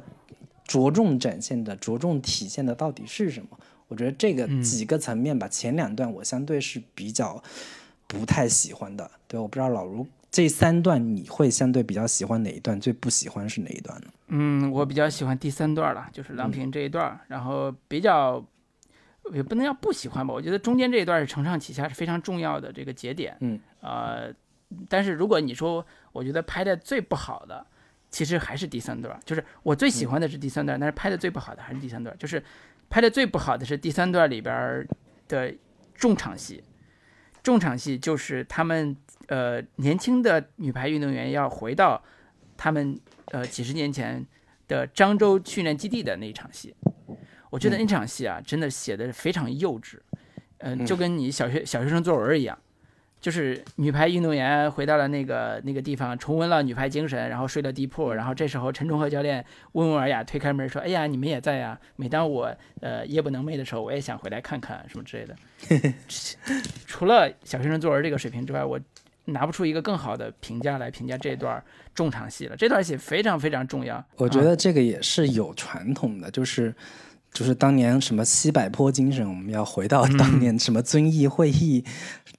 [0.66, 3.58] 着重展现的、着重体现的到底是什么。
[3.88, 7.42] 我觉得这个几个层面吧，前两段我相对是比较
[8.06, 9.10] 不太喜欢的。
[9.28, 10.06] 对，我不知道老卢。
[10.28, 12.78] 这三段你会相对比较喜欢哪一段？
[12.78, 14.06] 最不喜欢是哪一段呢？
[14.28, 17.18] 嗯，我比较喜欢第三段了，就是郎平这一段。
[17.28, 18.44] 然后比较
[19.32, 23.34] 也不能叫不喜欢吧，我觉得中间这一段是承上启下，是非常重要的这个节点。
[23.40, 24.30] 嗯，呃，
[24.88, 27.64] 但是如果你说我觉得拍的最不好的，
[28.10, 29.18] 其实还是第三段。
[29.24, 32.14] 就是我最喜欢的是第三段，但是拍的最不好的还是第三段。
[32.18, 32.42] 就是
[32.88, 34.86] 拍的最不好的是第三段里边
[35.28, 35.54] 的
[35.94, 36.62] 重场戏，
[37.42, 38.96] 重场戏就是他们。
[39.28, 42.00] 呃，年轻的女排运动员要回到
[42.56, 42.96] 他们
[43.32, 44.24] 呃几十年前
[44.68, 46.72] 的漳州训练基地的那一场戏，
[47.50, 49.98] 我觉得那场戏啊，真的写的非常幼稚，
[50.58, 52.56] 嗯，就跟你小学小学生作文一样，
[53.20, 61.78] 就是女排运动员回到了那个那个地方，重温了女排精神，然后睡了地铺，然后这时候陈忠和教练温文尔雅推开门说：“哎呀，你们也在呀！
[61.96, 65.34] 每当我呃夜不能寐的时候，我也想回来看看什么之类的。”
[66.86, 68.80] 除了小学生作文这个水平之外，我。
[69.28, 71.60] 拿不出一个更好的评价来评价这段
[71.96, 72.56] 重场戏了。
[72.56, 74.00] 这段戏非常非常重要。
[74.18, 76.72] 我觉得这个也是有传统的，就是
[77.36, 81.84] 就是当年什么西柏坡精神，我们要回到当年什么遵义会议、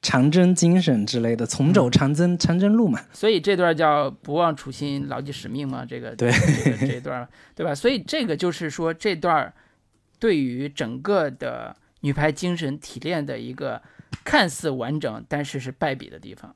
[0.01, 2.99] 长征精神之类的，重走长征长征路嘛。
[3.13, 5.85] 所以这段叫不忘初心，牢记使命嘛。
[5.85, 6.31] 这个对
[6.79, 7.75] 这一段对吧？
[7.75, 9.53] 所以这个就是说这段
[10.17, 13.79] 对于整个的女排精神提炼的一个
[14.23, 16.55] 看似完整，但是是败笔的地方。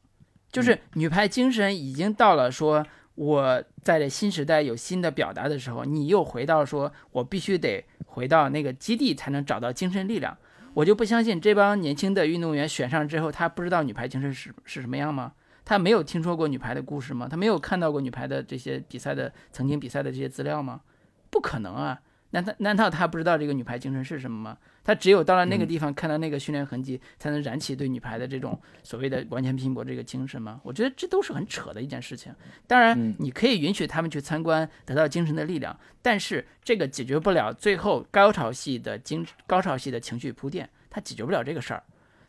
[0.51, 2.83] 就是女排精神已经到了说
[3.15, 10.37] 我在这新时代有新的表达的时候，你又回到说我必须得回到那个基地才能找到精神力量。
[10.73, 15.33] 我就不相信这帮年轻的运动员选上之后，他不知道女排精神是是什么样吗？
[15.65, 17.27] 他没有听说过女排的故事吗？
[17.29, 20.81] 他没有看到过女排的这些比赛的曾经比赛的这些资料吗？
[21.29, 22.01] 不可能啊！
[22.31, 24.57] 难道难道他不知道这个女排精神是什么吗？
[24.83, 30.59] 他只有到了那个地方，看到那个训练痕迹，才能燃起对女排的这种所谓的完全拼搏这个精神吗？
[30.63, 32.33] 我觉得这都是很扯的一件事情。
[32.65, 41.83] 当然，你可以允许他们去参观，得到精神的力量，但是这个解决不了最后高潮戏的精高潮戏的情绪铺垫，它解决不了这个事儿。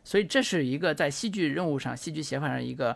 [0.04, 2.94] 所以这是一个在戏剧任务上、戏剧写法上一个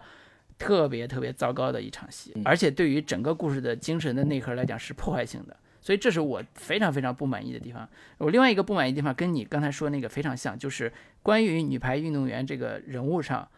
[0.58, 5.56] 特别特别糟糕的一场戏，而且对于整个故事的精神的内核来讲是破坏性的。
[5.86, 7.88] 所以这是我非常非常不满意的地方。
[8.18, 13.48] 我另外一个不满意的地方跟你刚才说那个非常像，就是关于女排运动员这个人物上，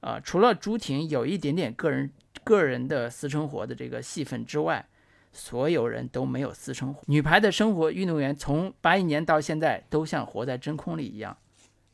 [0.00, 2.10] 啊，除了朱婷有一点点个人
[2.42, 4.84] 个人的私生活的这个戏份之外，
[5.32, 7.04] 所有人都没有私生活。
[7.06, 11.38] 女排的生活，运动员从八一年到现在都像活在真空里一样，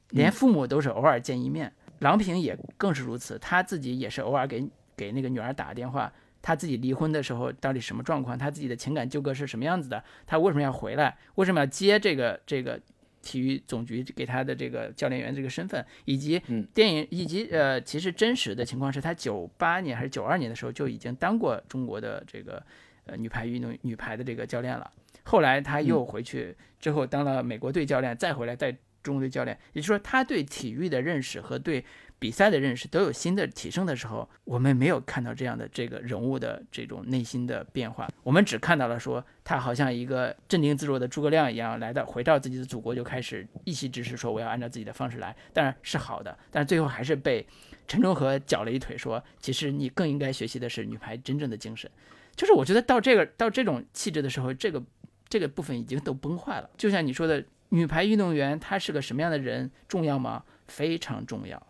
[0.09, 1.71] 连父母都是偶尔见一面。
[1.99, 4.67] 郎平也更是如此，她自己也是偶尔给
[4.97, 6.11] 给那个女儿打个电话。
[6.43, 8.37] 他自己离婚的时候到底什么状况？
[8.37, 10.03] 他自己的情感纠葛是什么样子的？
[10.27, 11.17] 他为什么要回来？
[11.37, 12.81] 为什么要接这个这个
[13.23, 15.87] 体育总局给他的这个教练员这个身份？
[16.05, 16.43] 以及
[16.75, 22.61] 电影以及呃，其实真实的情况是他九八年还是九二年的时候就已经当过中国的这个
[23.05, 24.91] 呃女排运动女排的这个教练了。
[25.23, 29.57] 后来他又回去之后当了美国队教练，再回来带中国队教练。
[29.75, 31.85] 也就是说，他对体育的认识和对。
[32.23, 47.45] 比赛的认识都有新的提升的时候，我们没有看到这样的这个人物的这种内心的变化，我们只看到了说他好像一个镇定自若的诸葛亮一样来到回到自己的祖国就开始一席之士说我要按照自己的方式来，当然是好的，但是最后还是被
[47.89, 51.91] 陈忠和搅了一腿，说其实你更应该学习的是女排真正的精神，
[52.37, 54.81] 就是我觉得到这个到这种气质的时候，这个
[55.29, 56.71] 这个部分已经都崩坏了。
[56.77, 60.45] 就像你说的，女排运动员她是个什么样的人重要吗？
[60.69, 61.61] 非常重要。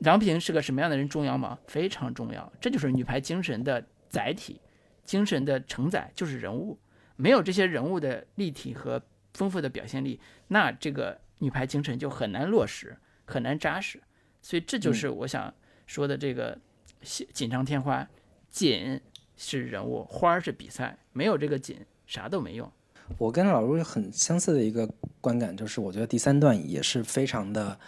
[0.00, 1.58] 郎平是个什么样的人重要吗？
[1.66, 4.60] 非常重要，这就是女排精神的载体，
[5.04, 6.78] 精神的承载就是人物。
[7.16, 14.02] 没有这些人物的立体和丰富的表现力，那这个女排精神就很难落实，很难扎实。
[14.42, 15.52] 所以这就是我想
[15.86, 16.58] 说的这个
[17.02, 18.06] 锦上添花，
[18.50, 19.00] 锦
[19.36, 22.70] 是人物，花是比赛，没有这个锦啥都没用。
[23.18, 24.86] 我跟老卢有很相似的一个
[25.20, 27.78] 观感，就是我觉得第三段也是非常的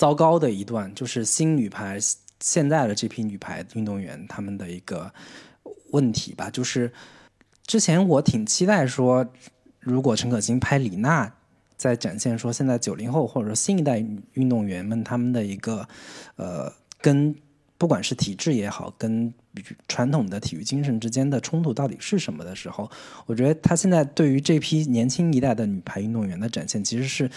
[0.00, 1.98] 糟糕的一段，就是新女排
[2.40, 5.12] 现在的这批女排运动员他们的一个
[5.90, 6.48] 问题吧。
[6.48, 6.90] 就是
[7.66, 9.28] 之前我挺期待说，
[9.78, 11.30] 如果陈可辛拍李娜，
[11.76, 15.86] 在展现说现在九零后或者说新一代运动员们他们的一个
[16.36, 16.72] 呃
[17.02, 17.36] 跟。
[17.76, 19.32] 不管是体质也好，跟
[19.88, 22.88] 传统的体育精神之间的冲突到底是什么的时候，
[23.26, 27.28] 我觉得他现在对于这批年轻一代的女排运动员的展现，其实是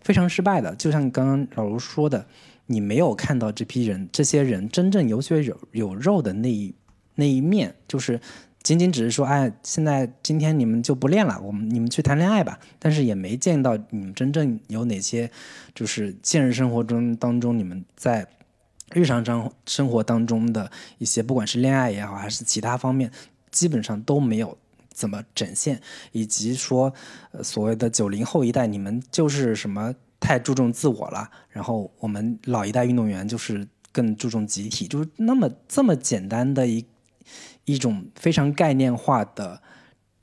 [0.00, 0.74] 非常失败的。
[0.76, 2.26] 就像刚刚老卢说的，
[2.66, 6.74] 你没有看到这批人、这些人真正有血有有肉的那一
[7.16, 8.18] 那一面，就是
[8.62, 12.58] 仅仅只是说，哎，现在今天你们就不练了，我们你们去谈恋爱吧。
[12.78, 15.30] 但是也没见到你们真正有哪些，
[15.74, 18.26] 就是现实生活中当中你们在。
[18.92, 23.10] 日常生生活当中的一些，不管是恋爱也好，还是其他方面，
[23.50, 24.56] 基本上都没有
[24.90, 25.80] 怎么展现。
[26.12, 26.92] 以及说，
[27.32, 36.84] 呃，所谓的九零后一代，你们就是什么太注重自我了，然后我们老一代运动员就是更注重集体，就是那么这么简单的一
[37.64, 39.62] 一种非常概念化的。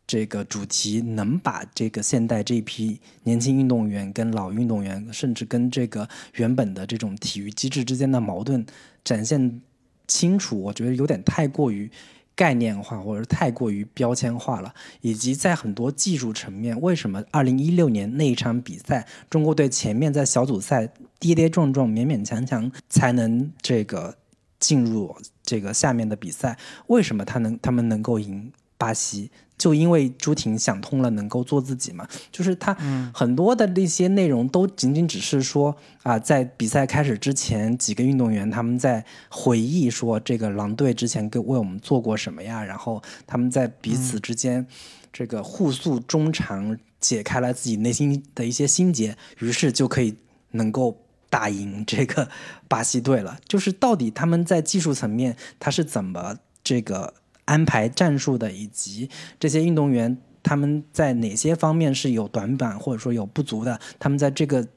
[0.07, 8.65] 这个主题能把这个现代这一批年轻运动员跟老运动员，甚至跟这个原本的这种体育机制之间的矛盾
[9.03, 9.61] 展现
[10.07, 11.89] 清楚，我觉得有点太过于
[12.35, 14.73] 概念化，或者太过于标签化了。
[15.01, 20.87] 以及在很多技术层面，为什么二零一六年那一场比赛，中国队前面在小组赛
[21.17, 24.15] 跌跌撞撞、勉勉强强才能这个
[24.59, 26.57] 进入这个下面的比赛？
[26.87, 29.31] 为什么他能他们能够赢巴西？
[29.57, 32.73] 就因为朱婷想通了，能够做自己嘛，就是他
[33.13, 44.67] 很多的那些内容都仅仅只是说啊，在比赛开始之前，几个运动员他们在回忆说这个狼队之前给为我们做过什么呀，然后他们在彼此之间
[45.13, 50.15] 这个互诉衷肠，解开了自己内心的一些心结，于是就可以
[50.51, 52.29] 能够打赢这个
[52.67, 53.39] 巴西队了。
[53.47, 57.13] 就是到底他们在技术层面他是怎么这个？
[57.45, 63.79] 安排战术的，以及这些运动员他们在哪些方面是有短板或者说有不足的？
[63.97, 64.67] 他们在这个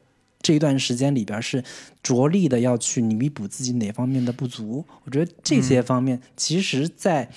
[0.40, 1.62] 这一段时间里边是
[2.02, 4.84] 着力的要去弥补自己哪方面的不足？
[5.04, 7.28] 我觉得这些方面其实，在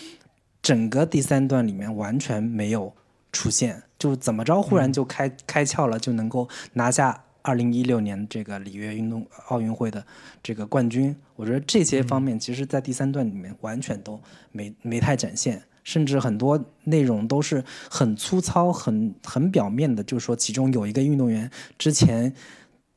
[0.62, 2.94] 整个第三段里面完全没有
[3.32, 7.24] 出现，就怎么着忽然就开开窍了，就能够拿下。
[7.42, 10.06] 二零一六年这个里约运动奥运会的
[10.44, 14.20] 这个冠军，我觉得这些方面其实，在第三段里面完全都
[14.52, 20.04] 没没太展现，甚至很多内容都是很粗糙、很很表面的。
[20.04, 22.34] 就是说，其中有一个运动员之前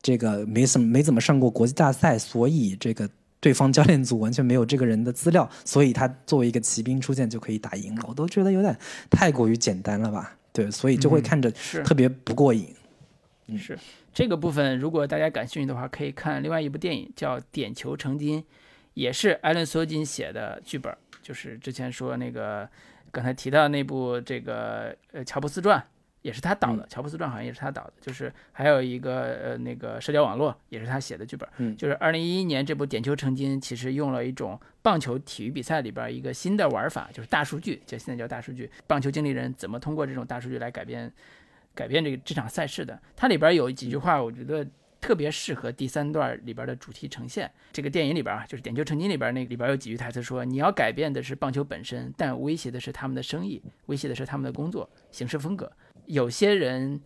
[0.01, 8.05] 这个没什么没怎么上过国际大赛，所以这个对方教练组完全没有这个人的资料，所以他作为一个骑兵出现就可以打赢了。
[8.07, 8.77] 我都觉得有点
[9.09, 10.35] 太过于简单了吧？
[10.53, 11.51] 对，所以就会看着
[11.83, 12.67] 特别不过瘾。
[12.69, 12.75] 嗯，
[13.57, 13.77] 是。
[14.13, 18.41] 这个部分，如果大家感兴趣的话，可以看另外一部电影，叫《点球成金》，
[18.93, 22.67] 也是艾伦·索金写的剧本，就是之前说那个
[23.11, 25.79] 刚才提到那部这个呃《乔布斯传》，
[26.21, 41.11] 也是他导的，《乔布斯传》好像也是他导的，就是还有一个呃那个社交网络也是他写的剧本，嗯，就是二零一一年这部《点球成金》，其实用了一种棒球体育比赛里边一个新的玩法，就是大数据，就现在叫大数据，棒球经理人怎么通过这种大数据来改变。
[41.75, 44.65] 改变这个这场赛事的，它里边有几句话，我觉得
[45.01, 47.51] 特别适合第三段里边的主题呈现。
[47.71, 55.71] 这个电影里边啊，就是《点球成金》里边那里边有几句台词说：“你要改变的是棒球本身，但威胁的是他们的生意，威胁的是他们的工作行事风格。
[56.05, 56.99] 有些人，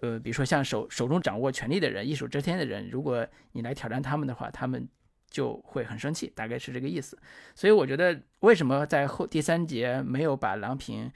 [0.00, 4.88] 呃，比如说像手手中掌握权力的人、一手遮天的人，如果你来挑战他们的话，他们
[5.28, 7.18] 就会很生气，大概是这个意思。
[7.54, 11.10] 所以我觉得，为什么在后第三节没有把郎平？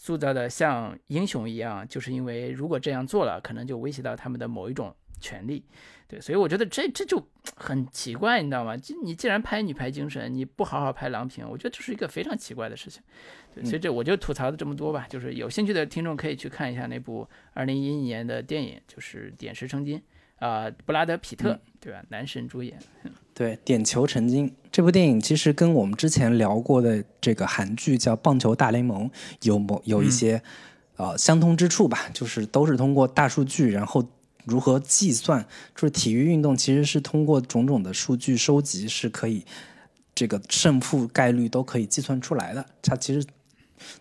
[0.00, 5.64] 塑造的像英雄一样，就是因为如果这样做了，可能就威胁到他们的某一种权利，
[6.06, 7.20] 对，所以我觉得这这就
[7.56, 8.76] 很奇怪，你知道吗？
[8.76, 13.02] 就你既然拍女排精神，你不好好拍郎平，我觉得这是一个非常奇怪的事情，
[13.52, 15.04] 对，所以这我就吐槽的这么多吧。
[15.10, 19.98] 就是有兴趣的听众可以去看一下那部二零一一年的电影，就是《点石成金》。
[20.38, 22.02] 啊，布拉德·皮特，对吧？
[22.10, 22.78] 男神主演。
[23.34, 29.08] 对，《点球成金》这部电影其实跟我们之前聊过的这个韩剧叫《棒球大联盟》
[29.42, 30.42] 有某有一些
[30.96, 34.04] 呃相通之处吧，就是都是通过大数据，然后
[34.44, 39.44] 如何计算，就是体育运动其实是通过种种的数据收集是可以
[40.14, 42.66] 这个胜负概率都可以计算出来的。
[42.82, 43.24] 它其实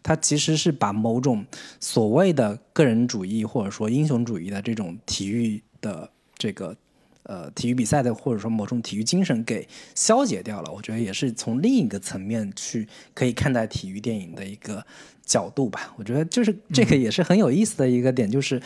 [0.02, 1.46] 它其实是把某种
[1.80, 6.12] 所谓的个人主义或者说英雄主义的这种体育的。
[6.38, 6.76] 这个
[7.24, 10.72] 呃体育比赛的或者说某种体育精神给消解掉了。
[10.72, 14.86] 我觉得也是从另一个层面去可以看待体育电影的一个
[15.26, 15.94] 角度吧。
[15.98, 18.62] 我觉得就是这个也是很有意思的一个点，就是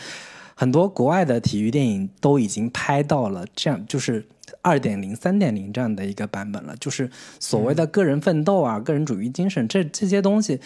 [0.54, 4.24] 很多国外的体育电影都已经拍到了这样就是
[4.60, 7.10] 二点零、三点零这样的一个版本了，就是
[7.40, 10.60] 所谓的个人奋斗啊、个人主义精神这这些东西。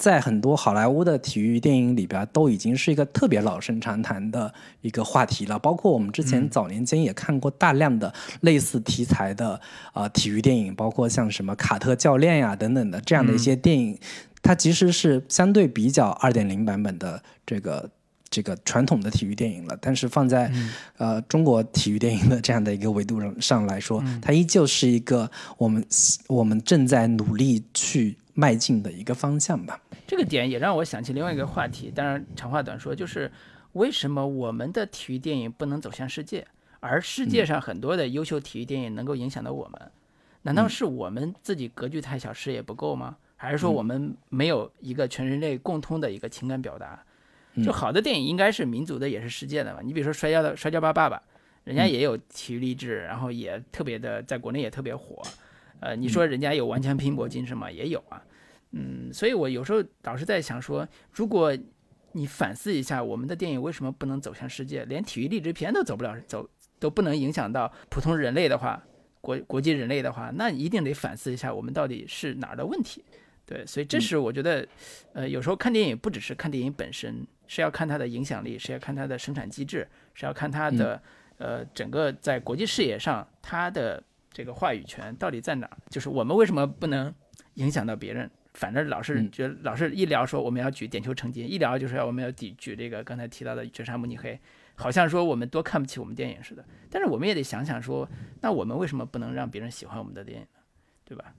[0.00, 5.58] 在很多好莱坞的体育电影里边，都已经是一个特别老生常谈的一个话题了。
[5.58, 9.60] 包括我们之前早年间也看过大量的类似题材的
[9.92, 13.98] 呃体育电影，包括像什么卡特教练呀等等的这样的一些电影，
[14.40, 17.90] 它其实是相对比较二点零版本的这个
[18.30, 19.76] 这个传统的体育电影了。
[19.82, 20.50] 但是放在
[20.96, 25.84] 呃中国体育电影的这样的一个维度上上来说，它依旧是一个我们
[26.26, 29.78] 我们正在努力去迈进的一个方向吧。
[30.10, 33.30] 这个点也让我想起另外一个话题，当然长话短说，就是
[33.74, 36.44] 为什么我们的体育电影不能走向世界，
[36.80, 39.80] 而世界上很多的优秀体育电影能够影响到我们？
[40.42, 43.16] 难道是我们自己格局太小，视野不够吗？
[43.36, 47.00] 还是说我们没有一个全人类共通的一个情感表达？
[47.64, 49.78] 就好的电影应该是民族的，也是世界的嘛。
[49.80, 51.16] 你比如说《摔跤的摔跤吧爸爸》，
[51.62, 55.22] 人家也有体育励志，然后也特别的在国内也特别火。
[55.78, 57.70] 呃，你说人家有顽强拼搏精神吗？
[57.70, 58.20] 也有啊。
[58.72, 61.56] 嗯，所以我有时候老是在想说，如果
[62.12, 66.48] 你反思一下，我们的电影为什么不能走向世界，连体育励志片都走不了，走
[66.78, 68.82] 都不能影响到普通人类的话，
[69.20, 73.04] 国国际人类的话，那一定得反思一下，我们到底是哪儿的问题？
[73.46, 74.66] 对，所以这是我觉得，
[75.12, 81.02] 呃，有时候看电影不只是看电影本身，是要看它的影响力，是要看它的生产机制，是要看它的
[81.38, 84.00] 呃整个在国际视野上它的
[84.32, 85.76] 这个话语权到底在哪儿？
[85.88, 87.12] 就是我们为什么不能
[87.54, 88.30] 影响到别人？
[88.54, 94.38] 反正老是觉得老是一聊说我们要举点球成金，一聊就是要我们要举举这个刚才提到的绝杀慕尼黑，
[94.74, 96.64] 好像说我们多看不起我们电影似的。
[96.90, 98.08] 但是我们也得想想说，
[98.40, 100.60] 那我们为什么不能让别人喜欢我们的电影呢？
[101.04, 101.32] 对吧？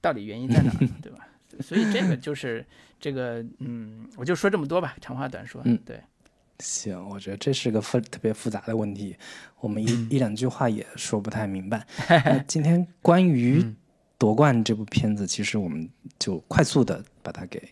[0.00, 0.72] 到底原因在哪？
[1.00, 1.28] 对吧？
[1.62, 2.66] 所以这个就是
[2.98, 5.62] 这个，嗯，我就说这么多吧，长话短说。
[5.64, 6.00] 嗯，对。
[6.58, 9.16] 行，我觉得这是个复特别复杂的问题，
[9.60, 11.86] 我们一一两句话也说不太明白。
[12.48, 13.64] 今天关于。
[14.18, 15.88] 夺冠这部片子，其实我们
[16.18, 17.62] 就快速的把它给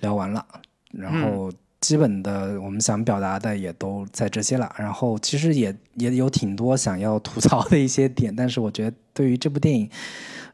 [0.00, 0.46] 聊完了，
[0.92, 4.74] 然后基本的我们想表达的也都在这些了。
[4.78, 9.90] 然后其实也也有挺多想要吐槽的一些点，但是我觉得对于这部电影。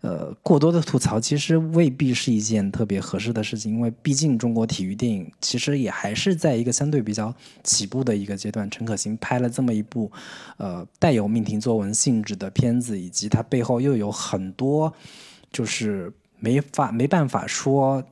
[0.02, 7.32] 呃，过多的吐槽其实未必是一件特别合适的事情，因为毕竟中国体育电影其实也还是在一个相对比较
[7.62, 8.68] 起步的一个阶段。
[8.68, 10.10] 陈可辛拍了这么一部，
[10.56, 14.92] 呃，带有命题作文性质的片子，以及它背后又有很多，
[15.52, 18.02] 就是没法没办法说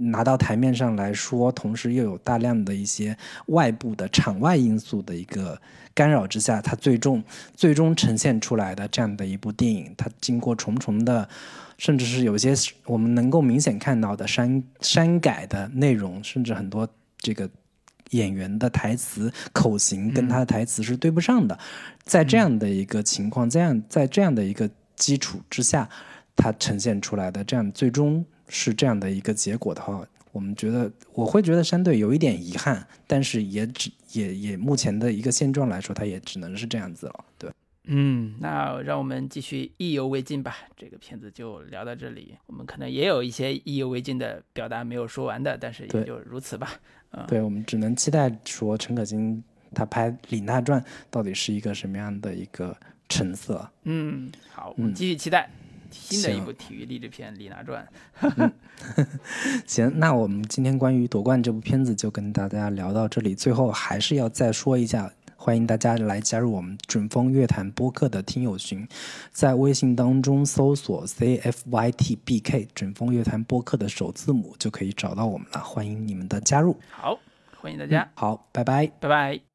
[0.00, 5.60] 拿到台面上来说，同时又有大量的一些外部的场外因素的一个。
[5.92, 7.22] 干扰之下，它最终
[7.54, 11.28] 最终呈现出来的这样的一部电影，它经过重重的，
[11.76, 12.54] 甚至是有些
[12.86, 16.88] 我们能够明显看到的删删改的内容，甚至很多
[17.18, 17.50] 这个
[18.10, 21.58] 演员的台词口型跟他的台词是对不上的。
[22.04, 25.86] 在这样的一个情况，这样在这样的一个基础之下，
[26.36, 30.06] 它呈现出来的这样最终是这样的一个结果的话。
[30.32, 37.50] 我们觉得，我会觉得山队有一点遗憾，但是也只也也目前的一个现状来说，它也只能是这样子了，对。
[37.86, 40.54] 嗯，那让我们继续意犹未尽吧。
[40.76, 46.74] 这个片子就聊到这里，我们可能也有一些意犹未尽的表达没有说完的，但是也就如此吧。
[47.10, 49.42] 嗯，对，我们只能期待说陈可辛
[49.74, 50.80] 他拍《李娜传》
[51.10, 52.76] 到底是一个什么样的一个
[53.08, 53.68] 成色。
[53.82, 55.50] 嗯，好，我们继续期待。
[55.90, 57.86] 新的一部体育励志片《李娜传》。
[59.66, 63.34] 行，那我们今天关于夺冠这部片子就跟大家聊到这里。
[63.34, 68.86] 最后还是要再说一下，欢迎大家来加入我们准风乐坛播客的听友群，
[69.30, 75.60] 在微信当中搜索 CFYTBK 准风乐坛播客的首字母就可以找到我们了。
[75.60, 76.78] 欢迎你们的加入。
[76.90, 77.18] 好，
[77.60, 78.10] 欢迎大家。
[78.14, 79.49] 好，拜拜，拜拜。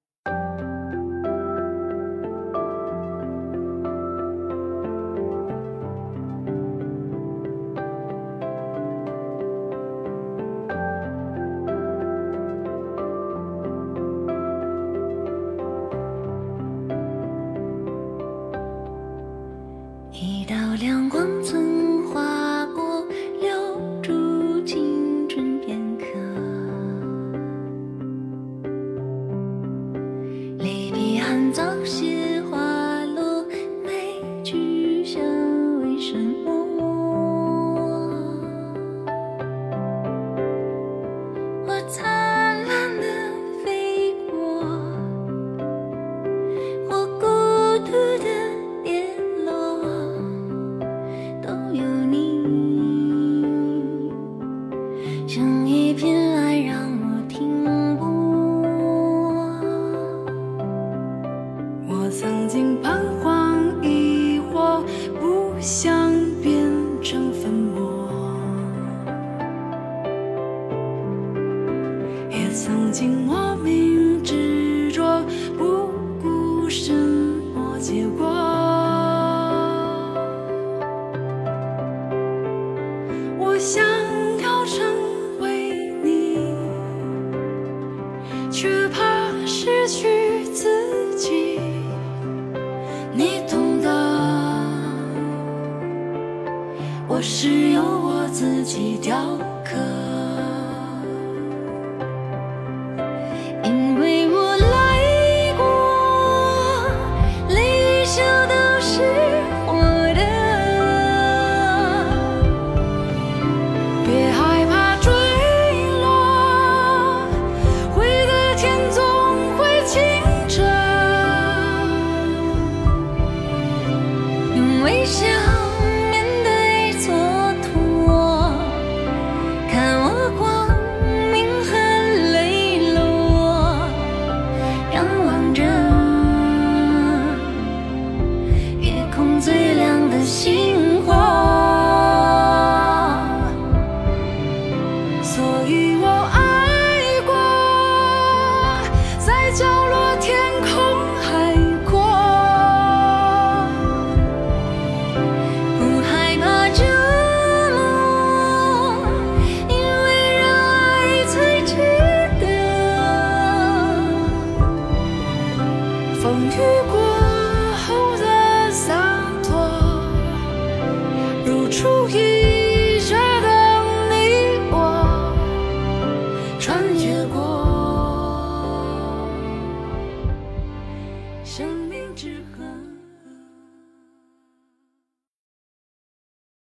[55.27, 55.64] 想。